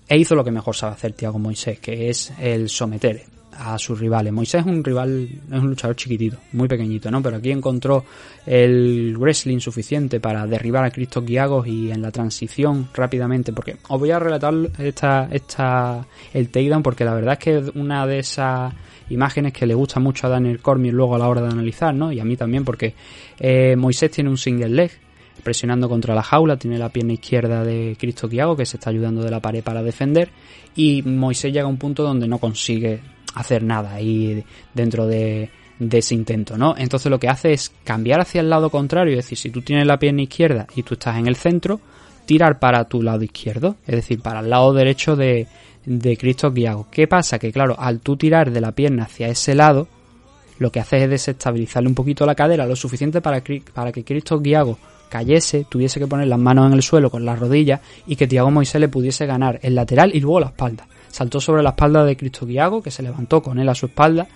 [0.07, 3.99] E hizo lo que mejor sabe hacer Tiago Moisés, que es el someter a sus
[3.99, 4.31] rivales.
[4.31, 7.21] Moisés es un rival, es un luchador chiquitito, muy pequeñito, ¿no?
[7.21, 8.05] Pero aquí encontró
[8.45, 13.99] el wrestling suficiente para derribar a Cristo Guiagos y en la transición rápidamente, porque os
[13.99, 18.19] voy a relatar esta, esta, el takedown porque la verdad es que es una de
[18.19, 18.73] esas
[19.09, 22.11] imágenes que le gusta mucho a Daniel Cormier luego a la hora de analizar, ¿no?
[22.11, 22.93] Y a mí también porque
[23.39, 24.91] eh, Moisés tiene un single leg
[25.43, 29.23] presionando contra la jaula, tiene la pierna izquierda de Cristo Quiago que se está ayudando
[29.23, 30.29] de la pared para defender
[30.75, 32.99] y Moisés llega a un punto donde no consigue
[33.35, 36.75] hacer nada ahí dentro de, ese intento, ¿no?
[36.77, 39.85] Entonces lo que hace es cambiar hacia el lado contrario, es decir, si tú tienes
[39.85, 41.79] la pierna izquierda y tú estás en el centro,
[42.25, 45.47] tirar para tu lado izquierdo, es decir, para el lado derecho de,
[45.85, 46.87] de Cristo Guiago.
[46.91, 47.39] ¿Qué pasa?
[47.39, 49.87] Que claro, al tú tirar de la pierna hacia ese lado,
[50.59, 53.41] lo que haces es desestabilizarle un poquito la cadera, lo suficiente para,
[53.73, 54.77] para que Cristo Guiago
[55.09, 58.51] cayese, tuviese que poner las manos en el suelo con las rodillas y que Tiago
[58.51, 60.87] Moisés le pudiese ganar el lateral y luego la espalda.
[61.17, 64.27] Saltó sobre la espalda de Cristo Guiago, que se levantó con él a su espalda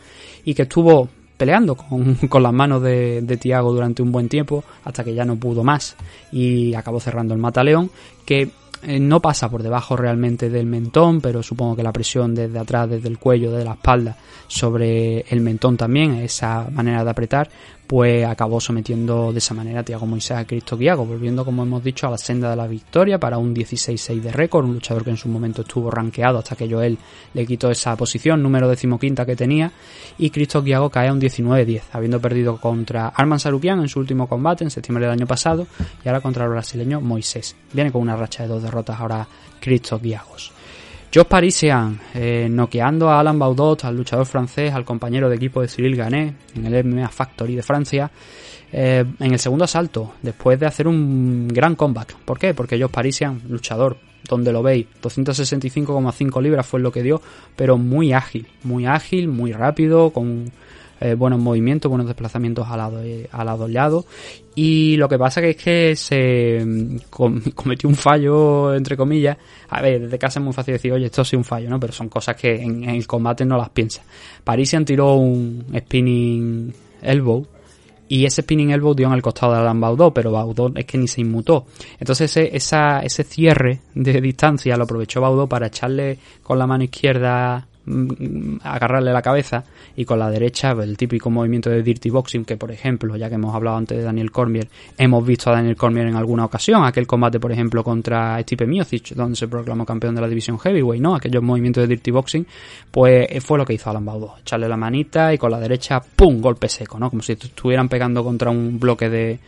[0.44, 4.64] y que estuvo peleando con, con las manos de, de, Tiago durante un buen tiempo
[4.84, 5.96] hasta que ya no pudo más
[6.32, 7.92] y acabó cerrando el mataleón
[8.26, 8.50] que
[8.84, 12.90] eh, no pasa por debajo realmente del mentón, pero supongo que la presión desde atrás,
[12.90, 14.18] desde el cuello, de la espalda
[14.48, 17.50] sobre el mentón también, esa manera de apretar,
[17.92, 21.84] pues acabó sometiendo de esa manera a Tiago Moisés a Cristo Guiago, volviendo, como hemos
[21.84, 25.10] dicho, a la senda de la victoria para un 16-6 de récord, un luchador que
[25.10, 26.98] en su momento estuvo rankeado hasta que Joel
[27.34, 29.74] le quitó esa posición, número decimoquinta que tenía,
[30.18, 34.26] y Cristo Guiago cae a un 19-10, habiendo perdido contra Arman Sarukian en su último
[34.26, 35.68] combate en septiembre del año pasado,
[36.06, 37.58] y ahora contra el brasileño Moisés.
[37.74, 39.28] Viene con una racha de dos derrotas ahora
[39.60, 40.54] Cristo Guiagos.
[41.14, 45.68] Josh Parisian, eh, noqueando a Alan Baudot, al luchador francés, al compañero de equipo de
[45.68, 48.10] Cyril Gané en el MMA Factory de Francia,
[48.72, 52.16] eh, en el segundo asalto, después de hacer un gran comeback.
[52.24, 52.54] ¿Por qué?
[52.54, 53.98] Porque Josh Parisian, luchador,
[54.30, 57.22] donde lo veis, 265,5 libras fue lo que dio,
[57.58, 60.50] pero muy ágil, muy ágil, muy rápido, con
[61.04, 64.06] eh, buenos movimientos, buenos desplazamientos al lado, al lado lado.
[64.54, 66.98] Y lo que pasa que es que se mm,
[67.56, 69.36] cometió un fallo, entre comillas.
[69.70, 71.80] A ver, desde casa es muy fácil decir, oye, esto sí un fallo, ¿no?
[71.80, 74.04] Pero son cosas que en, el combate no las piensa.
[74.44, 77.48] Parisian tiró un spinning elbow
[78.08, 81.00] y ese spinning elbow dio en el costado de Alan Baudot, pero Baudot es que
[81.00, 81.66] ni se inmutó.
[82.00, 87.68] Entonces ese, ese cierre de distancia lo aprovechó Baudot para echarle con la mano izquierda
[88.64, 89.64] agarrarle la cabeza
[89.96, 93.36] y con la derecha el típico movimiento de dirty boxing que por ejemplo ya que
[93.36, 94.68] hemos hablado antes de Daniel Cormier
[95.00, 99.16] hemos visto a Daniel Cormier en alguna ocasión aquel combate por ejemplo contra Stipe Miocic
[99.16, 102.46] donde se proclamó campeón de la división heavyweight no aquellos movimientos de dirty boxing
[102.92, 106.40] pues fue lo que hizo Alan Baudot echarle la manita y con la derecha pum
[106.40, 109.40] golpe seco no como si estuvieran pegando contra un bloque de,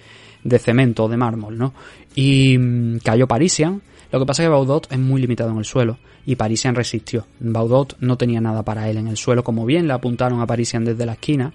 [0.44, 1.74] de cemento o de mármol no
[2.16, 3.80] y mm, cayó Parisian
[4.14, 7.26] lo que pasa es que Baudot es muy limitado en el suelo y Parisian resistió.
[7.40, 10.86] Baudot no tenía nada para él en el suelo, como bien le apuntaron a Parisian
[10.86, 11.52] desde la esquina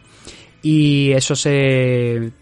[0.61, 2.33] y eso se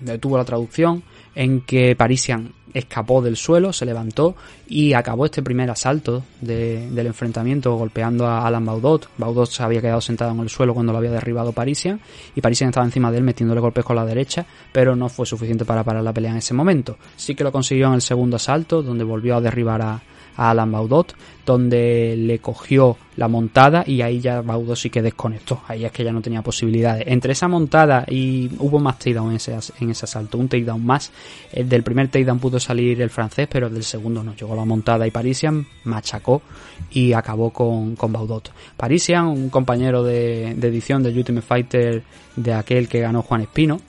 [0.00, 1.02] detuvo la traducción
[1.34, 4.36] en que Parisian escapó del suelo, se levantó
[4.68, 9.08] y acabó este primer asalto del enfrentamiento golpeando a Alan Baudot.
[9.16, 12.00] Baudot se había quedado sentado en el suelo cuando lo había derribado Parisian
[12.34, 15.64] y Parisian estaba encima de él metiéndole golpes con la derecha, pero no fue suficiente
[15.64, 16.98] para parar la pelea en ese momento.
[17.16, 20.02] Sí que lo consiguió en el segundo asalto, donde volvió a derribar a,
[20.36, 21.14] a Alan Baudot,
[21.46, 25.62] donde le cogió la montada y ahí ya Baudot sí que desconectó.
[25.68, 27.04] Ahí es que ya no tenía posibilidades.
[27.06, 31.10] Entre esa montada y hubo más takedown en ese, en ese asalto, un takedown más.
[31.52, 34.34] El del primer takedown pudo salir el francés, pero el del segundo no.
[34.34, 36.42] Llegó la montada y Parisian machacó
[36.90, 38.52] y acabó con, con Baudot.
[38.76, 42.02] Parisian, un compañero de, de edición de Ultimate Fighter
[42.36, 43.80] de aquel que ganó Juan Espino,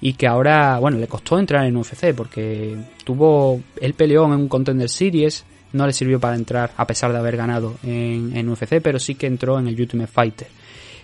[0.00, 4.48] y que ahora, bueno, le costó entrar en UFC porque tuvo, él peleó en un
[4.48, 8.98] Contender Series, no le sirvió para entrar a pesar de haber ganado en, UFC, pero
[8.98, 10.48] sí que entró en el Ultimate Fighter.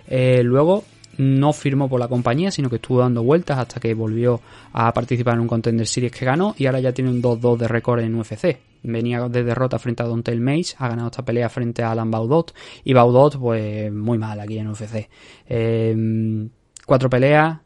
[0.08, 0.84] Eh, luego
[1.18, 4.40] no firmó por la compañía, sino que estuvo dando vueltas hasta que volvió
[4.72, 7.68] a participar en un Contender Series que ganó y ahora ya tiene un 2-2 de
[7.68, 8.58] récord en UFC.
[8.84, 12.54] Venía de derrota frente a Dontel Mace, ha ganado esta pelea frente a Alan Baudot
[12.82, 15.08] y Baudot pues muy mal aquí en UFC.
[15.48, 16.48] Eh,
[16.86, 17.58] cuatro peleas,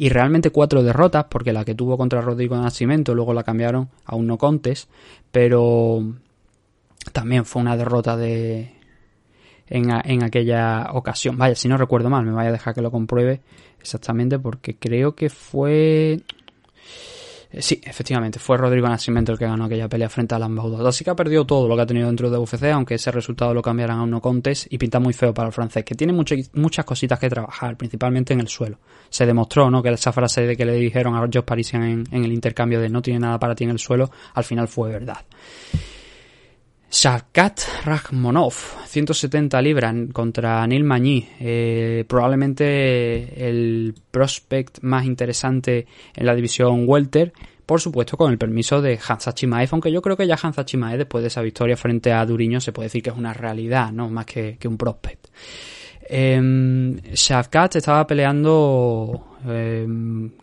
[0.00, 4.16] y realmente cuatro derrotas, porque la que tuvo contra Rodrigo Nascimento luego la cambiaron a
[4.16, 4.90] un no contest,
[5.30, 6.02] pero
[7.12, 8.72] también fue una derrota de
[9.70, 11.38] en, en aquella ocasión.
[11.38, 13.40] Vaya, si no recuerdo mal, me vaya a dejar que lo compruebe
[13.80, 16.20] exactamente porque creo que fue...
[17.52, 20.86] Eh, Sí, efectivamente, fue Rodrigo Nascimento el que ganó aquella pelea frente a Lambaudo.
[20.86, 23.52] Así que ha perdido todo lo que ha tenido dentro de UFC, aunque ese resultado
[23.52, 26.12] lo cambiaran a un no contest y pinta muy feo para el francés, que tiene
[26.12, 28.78] muchas cositas que trabajar, principalmente en el suelo.
[29.08, 29.82] Se demostró, ¿no?
[29.82, 32.88] Que esa frase de que le dijeron a Josh Parisian en, en el intercambio de
[32.88, 35.18] no tiene nada para ti en el suelo, al final fue verdad.
[36.92, 38.52] Shavkat Rakhmonov,
[38.86, 47.32] 170 libras contra Neil Magny, eh, probablemente el prospect más interesante en la división welter,
[47.64, 50.98] por supuesto con el permiso de Hansa Chimaev, aunque yo creo que ya Hansa Chimaev
[50.98, 54.10] después de esa victoria frente a Duriño se puede decir que es una realidad, no
[54.10, 55.28] más que, que un prospect.
[56.12, 59.86] Eh, Shavkat estaba peleando eh,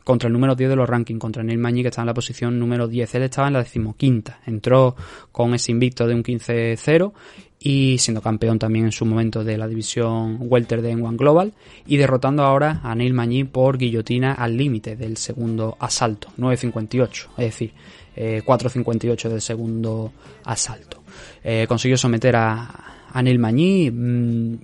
[0.02, 2.58] contra el número 10 de los rankings, contra Neil Magny, que está en la posición
[2.58, 3.16] número 10.
[3.16, 4.40] Él estaba en la decimoquinta.
[4.46, 4.96] Entró
[5.30, 7.12] con ese invicto de un 15-0
[7.60, 11.54] y siendo campeón también en su momento de la división Welter de N1 Global
[11.86, 17.46] y derrotando ahora a Neil Magny por guillotina al límite del segundo asalto, 9.58, es
[17.46, 17.74] decir,
[18.16, 20.14] eh, 4.58 del segundo
[20.46, 21.04] asalto.
[21.44, 22.87] Eh, consiguió someter a,
[23.18, 23.90] a Neil Magny.
[23.90, 24.58] mmm,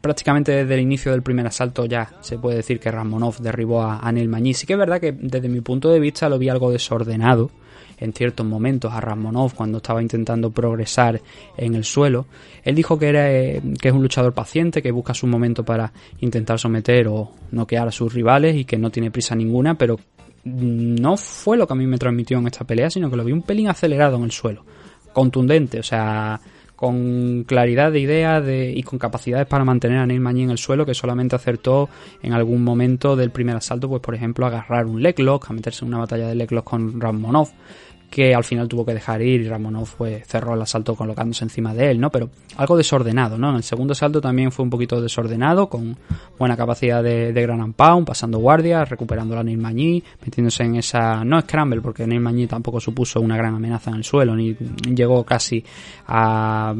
[0.00, 3.98] prácticamente desde el inicio del primer asalto ya se puede decir que Ramonov derribó a,
[3.98, 4.54] a Neil Magny.
[4.54, 7.50] Sí que es verdad que desde mi punto de vista lo vi algo desordenado
[7.98, 11.20] en ciertos momentos a Ramonov cuando estaba intentando progresar
[11.56, 12.26] en el suelo.
[12.62, 15.92] Él dijo que era eh, que es un luchador paciente, que busca su momento para
[16.20, 19.98] intentar someter o noquear a sus rivales y que no tiene prisa ninguna, pero
[20.44, 23.32] no fue lo que a mí me transmitió en esta pelea, sino que lo vi
[23.32, 24.64] un pelín acelerado en el suelo,
[25.12, 26.40] contundente, o sea,
[26.78, 30.58] con claridad de ideas de, y con capacidades para mantener a Neil Magny en el
[30.58, 31.88] suelo, que solamente acertó
[32.22, 35.84] en algún momento del primer asalto, pues por ejemplo, agarrar un leg lock, a meterse
[35.84, 37.48] en una batalla de leg lock con Ramonov,
[38.10, 41.74] que al final tuvo que dejar ir y Ramonov pues, cerró el asalto colocándose encima
[41.74, 42.10] de él, ¿no?
[42.10, 43.50] Pero algo desordenado, ¿no?
[43.50, 45.96] En el segundo asalto también fue un poquito desordenado, con
[46.38, 49.58] buena capacidad de, gran pound, pasando guardia, recuperando a Neil
[50.24, 51.24] metiéndose en esa...
[51.24, 54.54] no scramble, porque Neil Magny tampoco supuso una gran amenaza en el suelo, ni
[54.94, 55.62] llegó casi
[56.06, 56.74] a...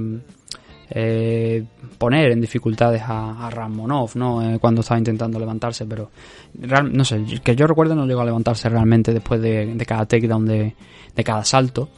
[0.91, 1.65] Eh,
[1.99, 4.43] poner en dificultades a, Ramonov, ¿no?
[4.43, 6.11] Eh, cuando estaba intentando levantarse, pero
[6.91, 10.75] no sé, que yo recuerdo no llegó a levantarse realmente después de, cada takedown de,
[11.25, 11.91] cada salto.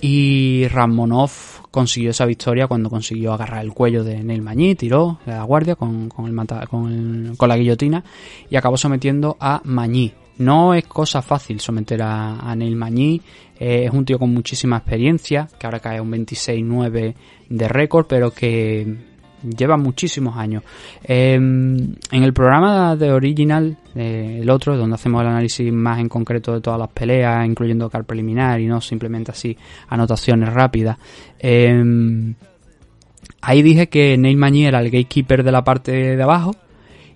[0.00, 1.30] Y Ramonov
[1.70, 6.08] consiguió esa victoria cuando consiguió agarrar el cuello de Neil Magny, tiró la guardia con,
[6.08, 8.04] con, el mata- con, con la guillotina
[8.50, 10.12] y acabó sometiendo a Magny.
[10.38, 13.20] No es cosa fácil someter a, Neil Magny,
[13.58, 17.14] eh, es un tío con muchísima experiencia, que ahora cae un 26-9
[17.48, 20.62] de récord, pero que lleva muchísimos años.
[21.02, 26.08] Eh, en el programa de Original, eh, el otro, donde hacemos el análisis más en
[26.08, 29.56] concreto de todas las peleas, incluyendo car preliminar y no simplemente así
[29.88, 30.98] anotaciones rápidas,
[31.38, 32.34] eh,
[33.40, 36.54] ahí dije que Neil Magny era el gatekeeper de la parte de abajo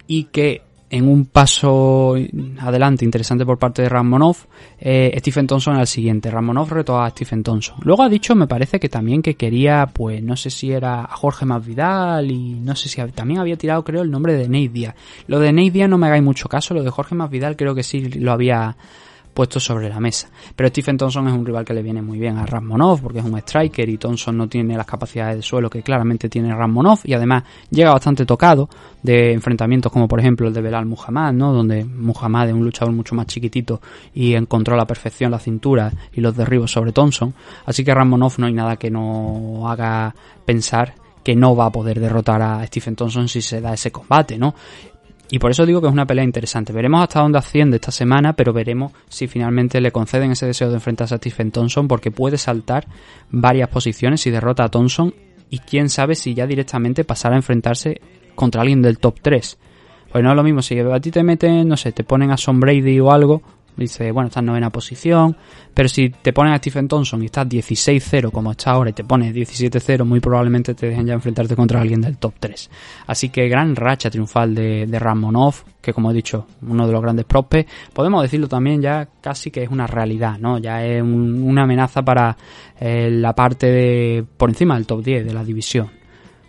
[0.06, 2.14] y que en un paso
[2.60, 4.36] adelante interesante por parte de Ramonov,
[4.78, 6.30] eh, Stephen Thompson el siguiente.
[6.30, 7.76] Ramonov retó a Stephen Thompson.
[7.82, 11.16] Luego ha dicho, me parece que también que quería, pues no sé si era a
[11.16, 14.94] Jorge Masvidal y no sé si también había tirado, creo, el nombre de Nate Diaz.
[15.26, 17.82] Lo de Nate Diaz no me hagáis mucho caso, lo de Jorge Masvidal creo que
[17.82, 18.76] sí lo había
[19.38, 20.28] puesto sobre la mesa.
[20.56, 23.24] Pero Stephen Thompson es un rival que le viene muy bien a Ramonov porque es
[23.24, 27.12] un striker y Thompson no tiene las capacidades de suelo que claramente tiene Ramonov y
[27.12, 28.68] además llega bastante tocado
[29.00, 31.52] de enfrentamientos como por ejemplo el de Belal Muhammad, ¿no?
[31.52, 33.80] Donde Muhammad es un luchador mucho más chiquitito
[34.12, 37.32] y encontró a la perfección la cintura y los derribos sobre Thompson.
[37.64, 42.00] Así que Ramonov no hay nada que no haga pensar que no va a poder
[42.00, 44.54] derrotar a Stephen Thompson si se da ese combate, ¿no?
[45.30, 46.72] Y por eso digo que es una pelea interesante.
[46.72, 50.76] Veremos hasta dónde asciende esta semana, pero veremos si finalmente le conceden ese deseo de
[50.76, 52.86] enfrentarse a Stephen Thompson, porque puede saltar
[53.30, 55.14] varias posiciones si derrota a Thompson.
[55.50, 58.00] Y quién sabe si ya directamente pasará a enfrentarse
[58.34, 59.58] contra alguien del top 3.
[60.12, 62.38] Pues no es lo mismo, si a ti te meten, no sé, te ponen a
[62.38, 63.42] Son Brady o algo,
[63.84, 65.36] dice, bueno, está en novena posición,
[65.74, 69.04] pero si te ponen a Stephen Thompson y estás 16-0 como está ahora y te
[69.04, 72.70] pones 17-0, muy probablemente te dejen ya enfrentarte contra alguien del top 3.
[73.06, 77.00] Así que gran racha triunfal de, de Ramonov, que como he dicho, uno de los
[77.02, 80.58] grandes prospects, podemos decirlo también ya casi que es una realidad, ¿no?
[80.58, 82.36] Ya es un- una amenaza para
[82.80, 85.97] eh, la parte de, por encima del top 10 de la división.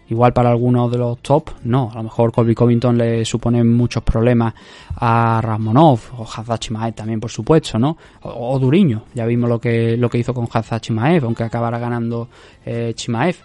[0.09, 1.89] Igual para algunos de los top, no.
[1.91, 4.53] A lo mejor Colby Covington le supone muchos problemas
[4.95, 7.95] a Ramonov o Hazard Chimaev también, por supuesto, ¿no?
[8.23, 9.03] O, o Duriño.
[9.13, 12.27] Ya vimos lo que, lo que hizo con Hazard Chimaev, aunque acabara ganando
[12.65, 13.37] eh, Chimaev.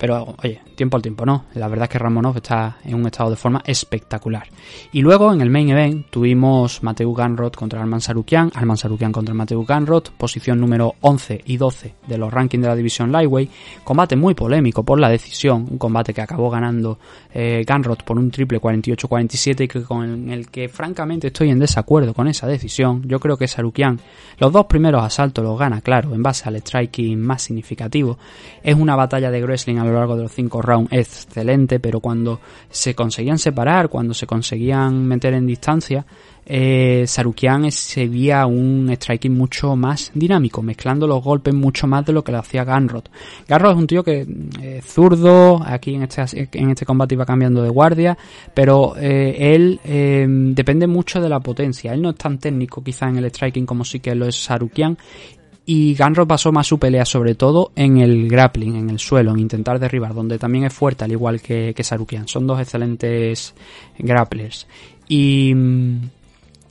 [0.00, 1.44] Pero, oye, tiempo al tiempo, ¿no?
[1.52, 4.48] La verdad es que Ramonov está en un estado de forma espectacular.
[4.92, 9.34] Y luego, en el main event, tuvimos Mateu Ganrod contra Arman Sarukian, Arman Sarukian contra
[9.34, 13.50] Mateu Ganrod, posición número 11 y 12 de los rankings de la división Lightweight.
[13.84, 16.98] Combate muy polémico por la decisión, un combate que acabó ganando
[17.32, 22.14] eh, Ganrod por un triple 48-47 y que con el que francamente estoy en desacuerdo
[22.14, 23.02] con esa decisión.
[23.06, 24.00] Yo creo que Sarukian
[24.38, 28.18] los dos primeros asaltos los gana, claro, en base al striking más significativo.
[28.62, 32.40] Es una batalla de wrestling a lo largo de los cinco rounds excelente, pero cuando
[32.68, 36.04] se conseguían separar, cuando se conseguían meter en distancia,
[36.52, 42.12] eh, Sarukian se veía un striking mucho más dinámico, mezclando los golpes mucho más de
[42.12, 43.04] lo que lo hacía Ganrod.
[43.46, 44.26] Ganrod es un tío que
[44.60, 48.18] eh, zurdo, aquí en este, combate iba cambiando de guardia,
[48.52, 51.94] pero eh, él eh, depende mucho de la potencia.
[51.94, 54.98] Él no es tan técnico quizá en el striking como sí que lo es Sarukian
[55.66, 59.38] y Ganro pasó más su pelea sobre todo en el grappling, en el suelo, en
[59.38, 62.26] intentar derribar, donde también es fuerte, al igual que, que Sarukian.
[62.26, 63.54] Son dos excelentes
[63.96, 64.66] grapplers.
[65.06, 66.00] Y mm,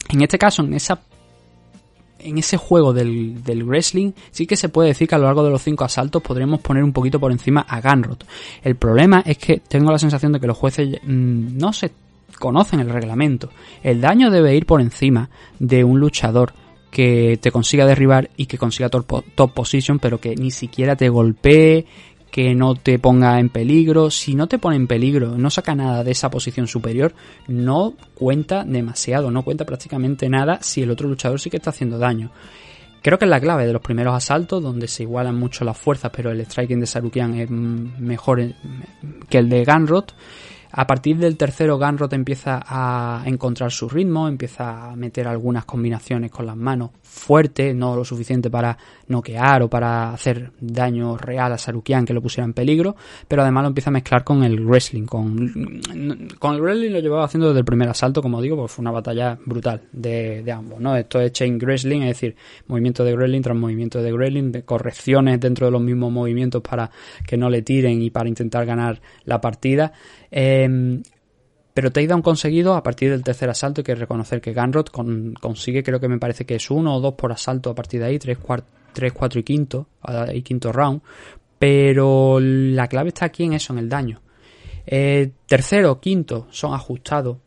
[0.09, 0.99] en este caso, en esa
[2.21, 5.51] en ese juego del, wrestling sí que se puede decir que a lo largo de
[5.51, 8.19] los cinco asaltos podremos poner un poquito por encima a Ganrod.
[8.61, 11.91] El problema es que tengo la sensación de que los jueces mmm, no se
[12.37, 13.49] conocen el reglamento.
[13.83, 15.29] El daño debe ir por encima
[15.59, 16.53] de un luchador
[16.91, 21.85] que te consiga derribar y que consiga top position, pero que ni siquiera te golpee,
[22.31, 24.11] que no te ponga en peligro.
[24.11, 27.13] Si no te pone en peligro, no saca nada de esa posición superior,
[27.47, 31.97] no cuenta demasiado, no cuenta prácticamente nada si el otro luchador sí que está haciendo
[31.97, 32.31] daño.
[33.01, 36.11] Creo que es la clave de los primeros asaltos, donde se igualan mucho las fuerzas,
[36.13, 38.53] pero el striking de Sarukian es mejor
[39.29, 40.05] que el de Ganrod.
[40.71, 46.29] A partir del tercero, Ganrod empieza a encontrar su ritmo, empieza a meter algunas combinaciones
[46.29, 51.57] con las manos fuerte, no lo suficiente para noquear o para hacer daño real a
[51.57, 52.95] Sarukian que lo pusiera en peligro,
[53.27, 55.05] pero además lo empieza a mezclar con el wrestling.
[55.05, 55.81] Con,
[56.37, 58.91] con el wrestling lo llevaba haciendo desde el primer asalto, como digo, porque fue una
[58.91, 60.79] batalla brutal de, de ambos.
[60.79, 60.95] ¿no?
[60.95, 62.35] Esto es chain wrestling, es decir,
[62.67, 66.91] movimiento de wrestling tras movimiento de wrestling, de correcciones dentro de los mismos movimientos para
[67.25, 69.91] que no le tiren y para intentar ganar la partida.
[70.31, 71.01] Eh,
[71.73, 73.81] pero takedown conseguido a partir del tercer asalto.
[73.81, 76.99] Hay que reconocer que Ganrod con, consigue, creo que me parece que es uno o
[76.99, 79.87] dos por asalto a partir de ahí, 3, 4 y quinto,
[80.33, 81.01] y quinto round.
[81.57, 84.21] Pero la clave está aquí en eso, en el daño.
[84.85, 87.37] Eh, tercero, quinto son ajustados.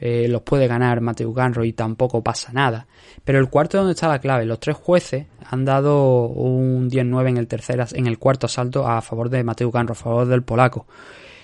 [0.00, 2.86] Eh, los puede ganar Mateo Ganro y tampoco pasa nada.
[3.24, 4.46] Pero el cuarto es donde está la clave.
[4.46, 9.00] Los tres jueces han dado un 10-9 en el tercer, en el cuarto asalto a
[9.02, 10.86] favor de Mateo Ganro, a favor del polaco.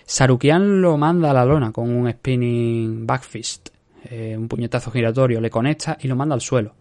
[0.07, 3.71] Sarukian lo manda a la lona con un spinning backfist,
[4.11, 6.75] eh, un puñetazo giratorio, le conecta y lo manda al suelo.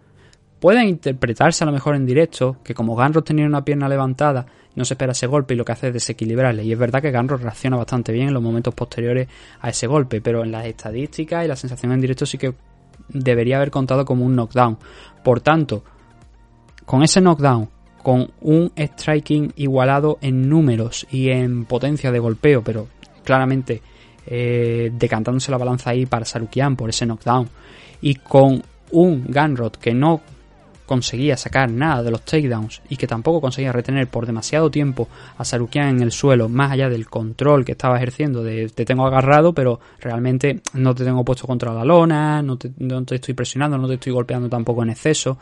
[0.60, 4.46] Puede interpretarse a lo mejor en directo que como Ganros tenía una pierna levantada,
[4.76, 6.64] no se espera ese golpe y lo que hace es desequilibrarle.
[6.64, 9.28] Y es verdad que Ganros reacciona bastante bien en los momentos posteriores
[9.62, 12.54] a ese golpe, pero en las estadísticas y la sensación en directo sí que
[13.10, 14.78] debería haber contado como un knockdown.
[15.24, 15.84] Por tanto,
[16.86, 17.70] con ese knockdown
[18.02, 22.88] con un striking igualado en números y en potencia de golpeo, pero
[23.24, 23.82] claramente
[24.26, 27.50] eh, decantándose la balanza ahí para Sarukian por ese knockdown.
[28.02, 28.62] Y con
[28.92, 30.22] un Gunrod que no
[30.86, 35.08] conseguía sacar nada de los takedowns y que tampoco conseguía retener por demasiado tiempo
[35.38, 39.06] a Sarukian en el suelo, más allá del control que estaba ejerciendo de te tengo
[39.06, 43.34] agarrado, pero realmente no te tengo puesto contra la lona, no te, no te estoy
[43.34, 45.38] presionando, no te estoy golpeando tampoco en exceso.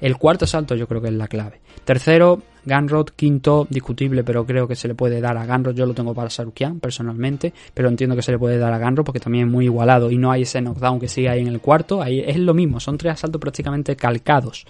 [0.00, 1.60] El cuarto salto yo creo que es la clave.
[1.84, 5.74] Tercero, Ganrod, quinto, discutible, pero creo que se le puede dar a Ganrod.
[5.74, 9.04] Yo lo tengo para Sarukian personalmente, pero entiendo que se le puede dar a Ganrod
[9.04, 11.60] porque también es muy igualado y no hay ese knockdown que sigue ahí en el
[11.60, 12.02] cuarto.
[12.02, 14.66] Ahí es lo mismo, son tres asaltos prácticamente calcados.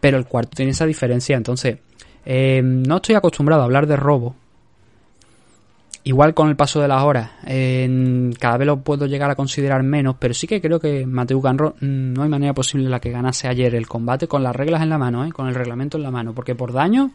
[0.00, 1.78] Pero el cuarto tiene esa diferencia, entonces
[2.24, 4.36] eh, no estoy acostumbrado a hablar de robo
[6.04, 7.30] Igual con el paso de las horas,
[8.40, 11.76] cada vez lo puedo llegar a considerar menos, pero sí que creo que Mateo Ganro
[11.80, 14.88] mm, no hay manera posible la que ganase ayer el combate con las reglas en
[14.88, 15.30] la mano, ¿eh?
[15.30, 17.12] con el reglamento en la mano, porque por daño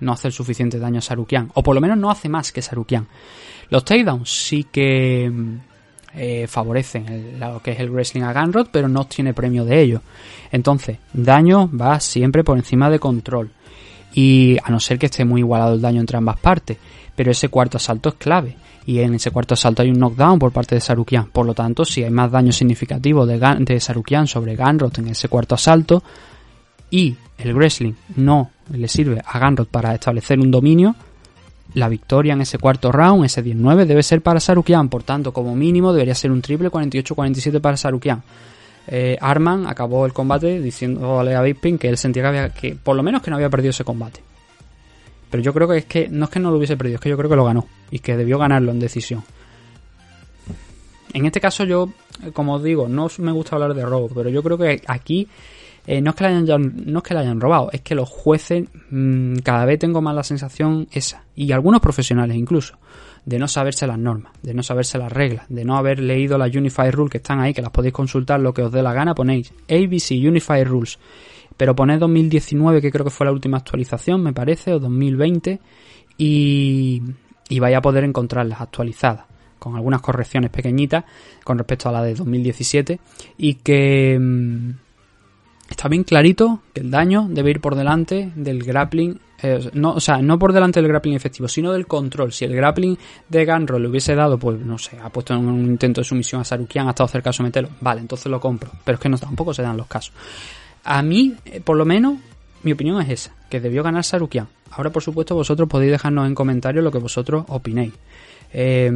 [0.00, 2.60] no hace el suficiente daño a Sarukian, o por lo menos no hace más que
[2.60, 3.06] Sarukian.
[3.70, 5.54] Los takedowns sí que mm,
[6.14, 10.02] eh, favorecen lo que es el wrestling a Ganrod, pero no tiene premio de ello.
[10.52, 13.50] Entonces, daño va siempre por encima de control.
[14.12, 16.76] Y a no ser que esté muy igualado el daño entre ambas partes
[17.20, 18.56] pero ese cuarto asalto es clave.
[18.86, 21.26] Y en ese cuarto asalto hay un knockdown por parte de Sarukian.
[21.26, 25.28] Por lo tanto, si hay más daño significativo de, de Sarukian sobre Ganrod en ese
[25.28, 26.02] cuarto asalto
[26.88, 30.96] y el wrestling no le sirve a Ganrod para establecer un dominio,
[31.74, 34.88] la victoria en ese cuarto round, ese 19, debe ser para Sarukian.
[34.88, 38.22] Por tanto, como mínimo, debería ser un triple 48-47 para Sarukian.
[38.86, 42.96] Eh, Arman acabó el combate diciéndole a Bisping que él sentía que, había, que por
[42.96, 44.22] lo menos que no había perdido ese combate
[45.30, 47.08] Pero yo creo que es que no es que no lo hubiese perdido, es que
[47.08, 49.22] yo creo que lo ganó y que debió ganarlo en decisión.
[51.12, 51.90] En este caso yo,
[52.24, 55.28] eh, como os digo, no me gusta hablar de robo, pero yo creo que aquí
[55.86, 58.08] eh, no, es que le hayan, no es que le hayan robado, es que los
[58.08, 62.76] jueces mmm, cada vez tengo más la sensación esa, y algunos profesionales incluso,
[63.24, 66.54] de no saberse las normas, de no saberse las reglas, de no haber leído las
[66.54, 69.14] Unified Rules que están ahí, que las podéis consultar lo que os dé la gana,
[69.14, 70.98] ponéis ABC Unified Rules,
[71.60, 75.60] pero poned 2019 que creo que fue la última actualización, me parece, o 2020,
[76.16, 77.02] y,
[77.50, 79.26] y vais a poder encontrarlas actualizadas
[79.58, 81.04] con algunas correcciones pequeñitas
[81.44, 82.98] con respecto a la de 2017
[83.36, 84.70] y que mmm,
[85.68, 90.00] está bien clarito que el daño debe ir por delante del grappling eh, no, o
[90.00, 92.32] sea, no por delante del grappling efectivo, sino del control.
[92.32, 92.96] Si el grappling
[93.28, 96.44] de Ganro le hubiese dado, pues no sé, ha puesto un intento de sumisión a
[96.44, 98.70] Sarukian, ha estado cerca de someterlo, vale, entonces lo compro.
[98.84, 100.14] Pero es que no tampoco se dan los casos.
[100.84, 102.18] A mí, eh, por lo menos,
[102.62, 104.48] mi opinión es esa, que debió ganar Sarukian.
[104.70, 107.92] Ahora, por supuesto, vosotros podéis dejarnos en comentarios lo que vosotros opinéis.
[108.52, 108.90] Eh,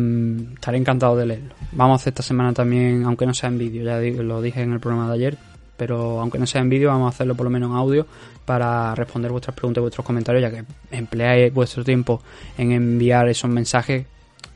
[0.54, 1.54] estaré encantado de leerlo.
[1.72, 4.72] Vamos a hacer esta semana también, aunque no sea en vídeo, ya lo dije en
[4.72, 5.38] el programa de ayer,
[5.76, 8.06] pero aunque no sea en vídeo, vamos a hacerlo por lo menos en audio
[8.44, 12.22] para responder vuestras preguntas y vuestros comentarios, ya que empleáis vuestro tiempo
[12.58, 14.06] en enviar esos mensajes.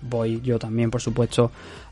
[0.01, 1.51] Voy yo también, por supuesto,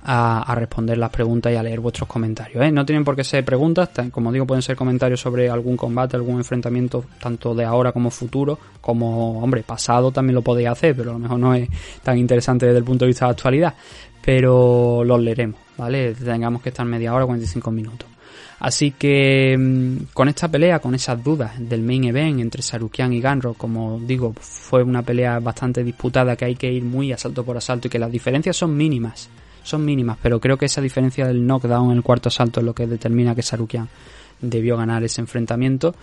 [0.08, 2.64] a, a responder las preguntas y a leer vuestros comentarios.
[2.64, 2.70] ¿eh?
[2.70, 6.36] No tienen por qué ser preguntas, como digo, pueden ser comentarios sobre algún combate, algún
[6.36, 11.14] enfrentamiento, tanto de ahora como futuro, como, hombre, pasado también lo podéis hacer, pero a
[11.14, 11.68] lo mejor no es
[12.04, 13.74] tan interesante desde el punto de vista de actualidad.
[14.24, 16.14] Pero los leeremos, ¿vale?
[16.14, 18.08] Tengamos que estar media hora, 45 minutos.
[18.58, 23.20] Así que mm, con esta pelea, con esas dudas del main event entre Sarukian y
[23.20, 27.56] Ganro, como digo, fue una pelea bastante disputada que hay que ir muy asalto por
[27.56, 29.28] asalto y que las diferencias son mínimas,
[29.66, 32.74] son mínimas, pero creo que esa diferencia del knockdown en el cuarto asalto es lo
[32.74, 33.88] que determina que Sarukian
[34.40, 35.94] debió ganar ese enfrentamiento,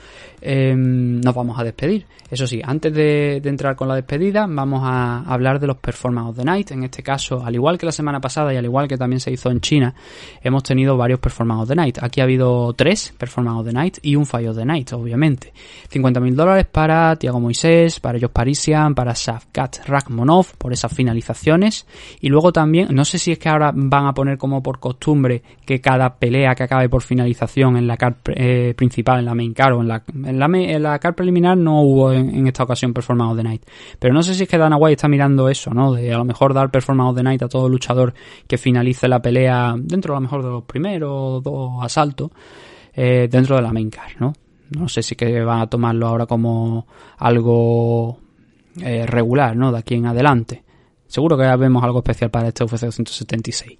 [0.41, 2.05] eh, nos vamos a despedir.
[2.29, 6.37] Eso sí, antes de, entrar con la despedida, vamos a hablar de los Performance of
[6.37, 6.71] the Night.
[6.71, 9.31] En este caso, al igual que la semana pasada y al igual que también se
[9.31, 9.93] hizo en China,
[10.41, 11.99] hemos tenido varios Performance of the Night.
[12.01, 15.53] Aquí ha habido tres Performance of the Night y un Fire of the Night, obviamente.
[15.91, 21.85] 50.000 dólares para Tiago Moisés, para Josh Parisian, para Shavkat Rakhmonov por esas finalizaciones.
[22.19, 25.43] Y luego también, no sé si es que ahora van a poner como por costumbre
[25.65, 29.53] que cada pelea que acabe por finalización en la carta eh, principal, en la main
[29.53, 32.93] card o en la, en la, en la card preliminar no hubo en, esta ocasión
[32.93, 33.65] Performance of the Night.
[33.99, 35.93] Pero no sé si es que Dana White está mirando eso, ¿no?
[35.93, 38.13] De a lo mejor dar Performance of the Night a todo luchador
[38.47, 42.31] que finalice la pelea dentro a lo mejor de los primeros dos asaltos
[42.93, 44.33] eh, dentro de la main card, ¿no?
[44.69, 48.17] No sé si que van a tomarlo ahora como algo
[48.81, 49.71] eh, regular, ¿no?
[49.71, 50.63] De aquí en adelante.
[51.07, 53.77] Seguro que vemos algo especial para este UFC 276.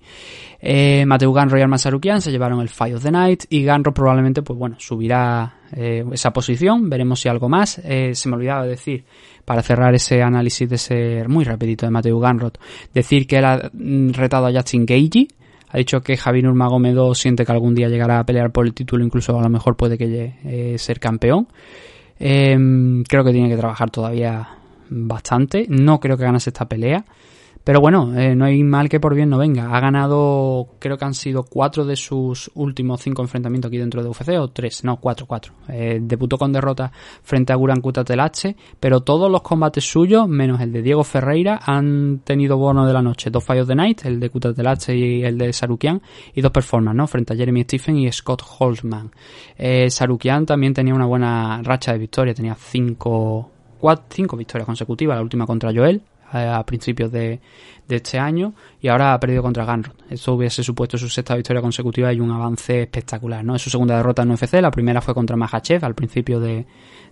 [0.65, 3.93] Eh, Mateo Ganro y Arman Sarukian se llevaron el Fight of the Night y Ganro
[3.93, 6.89] probablemente, pues bueno, subirá eh, esa posición.
[6.89, 7.79] Veremos si algo más.
[7.83, 9.03] Eh, se me olvidaba decir,
[9.43, 12.57] para cerrar ese análisis de ser muy rapidito de Mateo Ganrot,
[12.93, 13.71] decir que él ha
[14.13, 15.27] retado a Justin Gagey.
[15.67, 19.03] Ha dicho que Javi Nurmagomedov siente que algún día llegará a pelear por el título,
[19.03, 21.49] incluso a lo mejor puede que llegue a ser campeón.
[22.17, 24.47] creo que tiene que trabajar todavía
[24.89, 25.65] bastante.
[25.67, 27.03] No creo que ganase esta pelea.
[27.63, 29.73] Pero bueno, eh, no hay mal que por bien no venga.
[29.73, 34.09] Ha ganado, creo que han sido cuatro de sus últimos cinco enfrentamientos aquí dentro de
[34.09, 35.53] UFC, o tres, no, cuatro, cuatro.
[35.69, 36.91] Eh, debutó con derrota
[37.21, 42.19] frente a Guran Kutatelache, pero todos los combates suyos, menos el de Diego Ferreira, han
[42.25, 43.29] tenido bono de la noche.
[43.29, 46.01] Dos fallos de Night, el de Kutatelache y el de Sarukian,
[46.35, 47.07] y dos performances, ¿no?
[47.07, 49.09] Frente a Jeremy Stephen y Scott Holtzman.
[49.57, 53.49] Eh, Sarukian también tenía una buena racha de victoria, tenía cinco,
[53.79, 56.01] cuatro, cinco victorias consecutivas, la última contra Joel,
[56.33, 57.39] a principios de,
[57.87, 59.93] de, este año y ahora ha perdido contra Ganrod.
[60.09, 63.55] Eso hubiese supuesto su sexta victoria consecutiva y un avance espectacular, ¿no?
[63.55, 66.65] Es su segunda derrota en UFC, la primera fue contra Mahachev al principio de,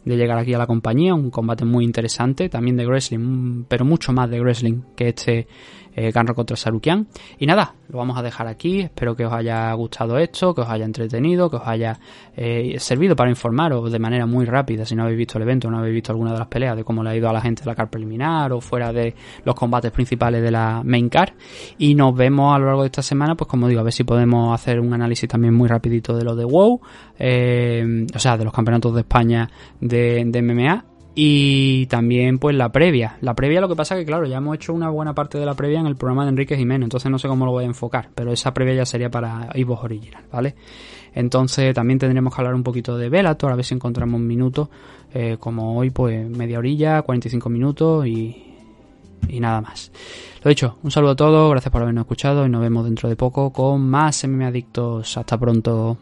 [0.05, 4.11] de llegar aquí a la compañía, un combate muy interesante, también de wrestling, pero mucho
[4.13, 5.47] más de wrestling que este
[5.95, 7.07] eh, contra Sarukian.
[7.37, 8.81] Y nada, lo vamos a dejar aquí.
[8.81, 11.99] Espero que os haya gustado esto, que os haya entretenido, que os haya
[12.35, 15.79] eh, servido para informaros de manera muy rápida si no habéis visto el evento no
[15.79, 17.75] habéis visto alguna de las peleas, de cómo le ha ido a la gente la
[17.75, 19.13] car preliminar o fuera de
[19.43, 21.33] los combates principales de la main car.
[21.77, 24.03] Y nos vemos a lo largo de esta semana, pues como digo, a ver si
[24.03, 26.81] podemos hacer un análisis también muy rapidito de lo de WoW,
[27.19, 29.49] eh, o sea, de los campeonatos de España
[29.79, 33.17] de, MMA y también pues la previa.
[33.21, 35.55] La previa lo que pasa que claro, ya hemos hecho una buena parte de la
[35.55, 38.09] previa en el programa de Enrique Jiménez, entonces no sé cómo lo voy a enfocar,
[38.15, 40.55] pero esa previa ya sería para Evox Original, ¿vale?
[41.13, 44.69] Entonces también tendremos que hablar un poquito de Velator, a ver si encontramos minutos,
[45.13, 48.50] eh, como hoy pues media orilla, 45 minutos y,
[49.27, 49.91] y nada más.
[50.43, 53.15] Lo dicho, un saludo a todos, gracias por habernos escuchado y nos vemos dentro de
[53.15, 55.17] poco con más MM Adictos.
[55.17, 55.97] Hasta pronto.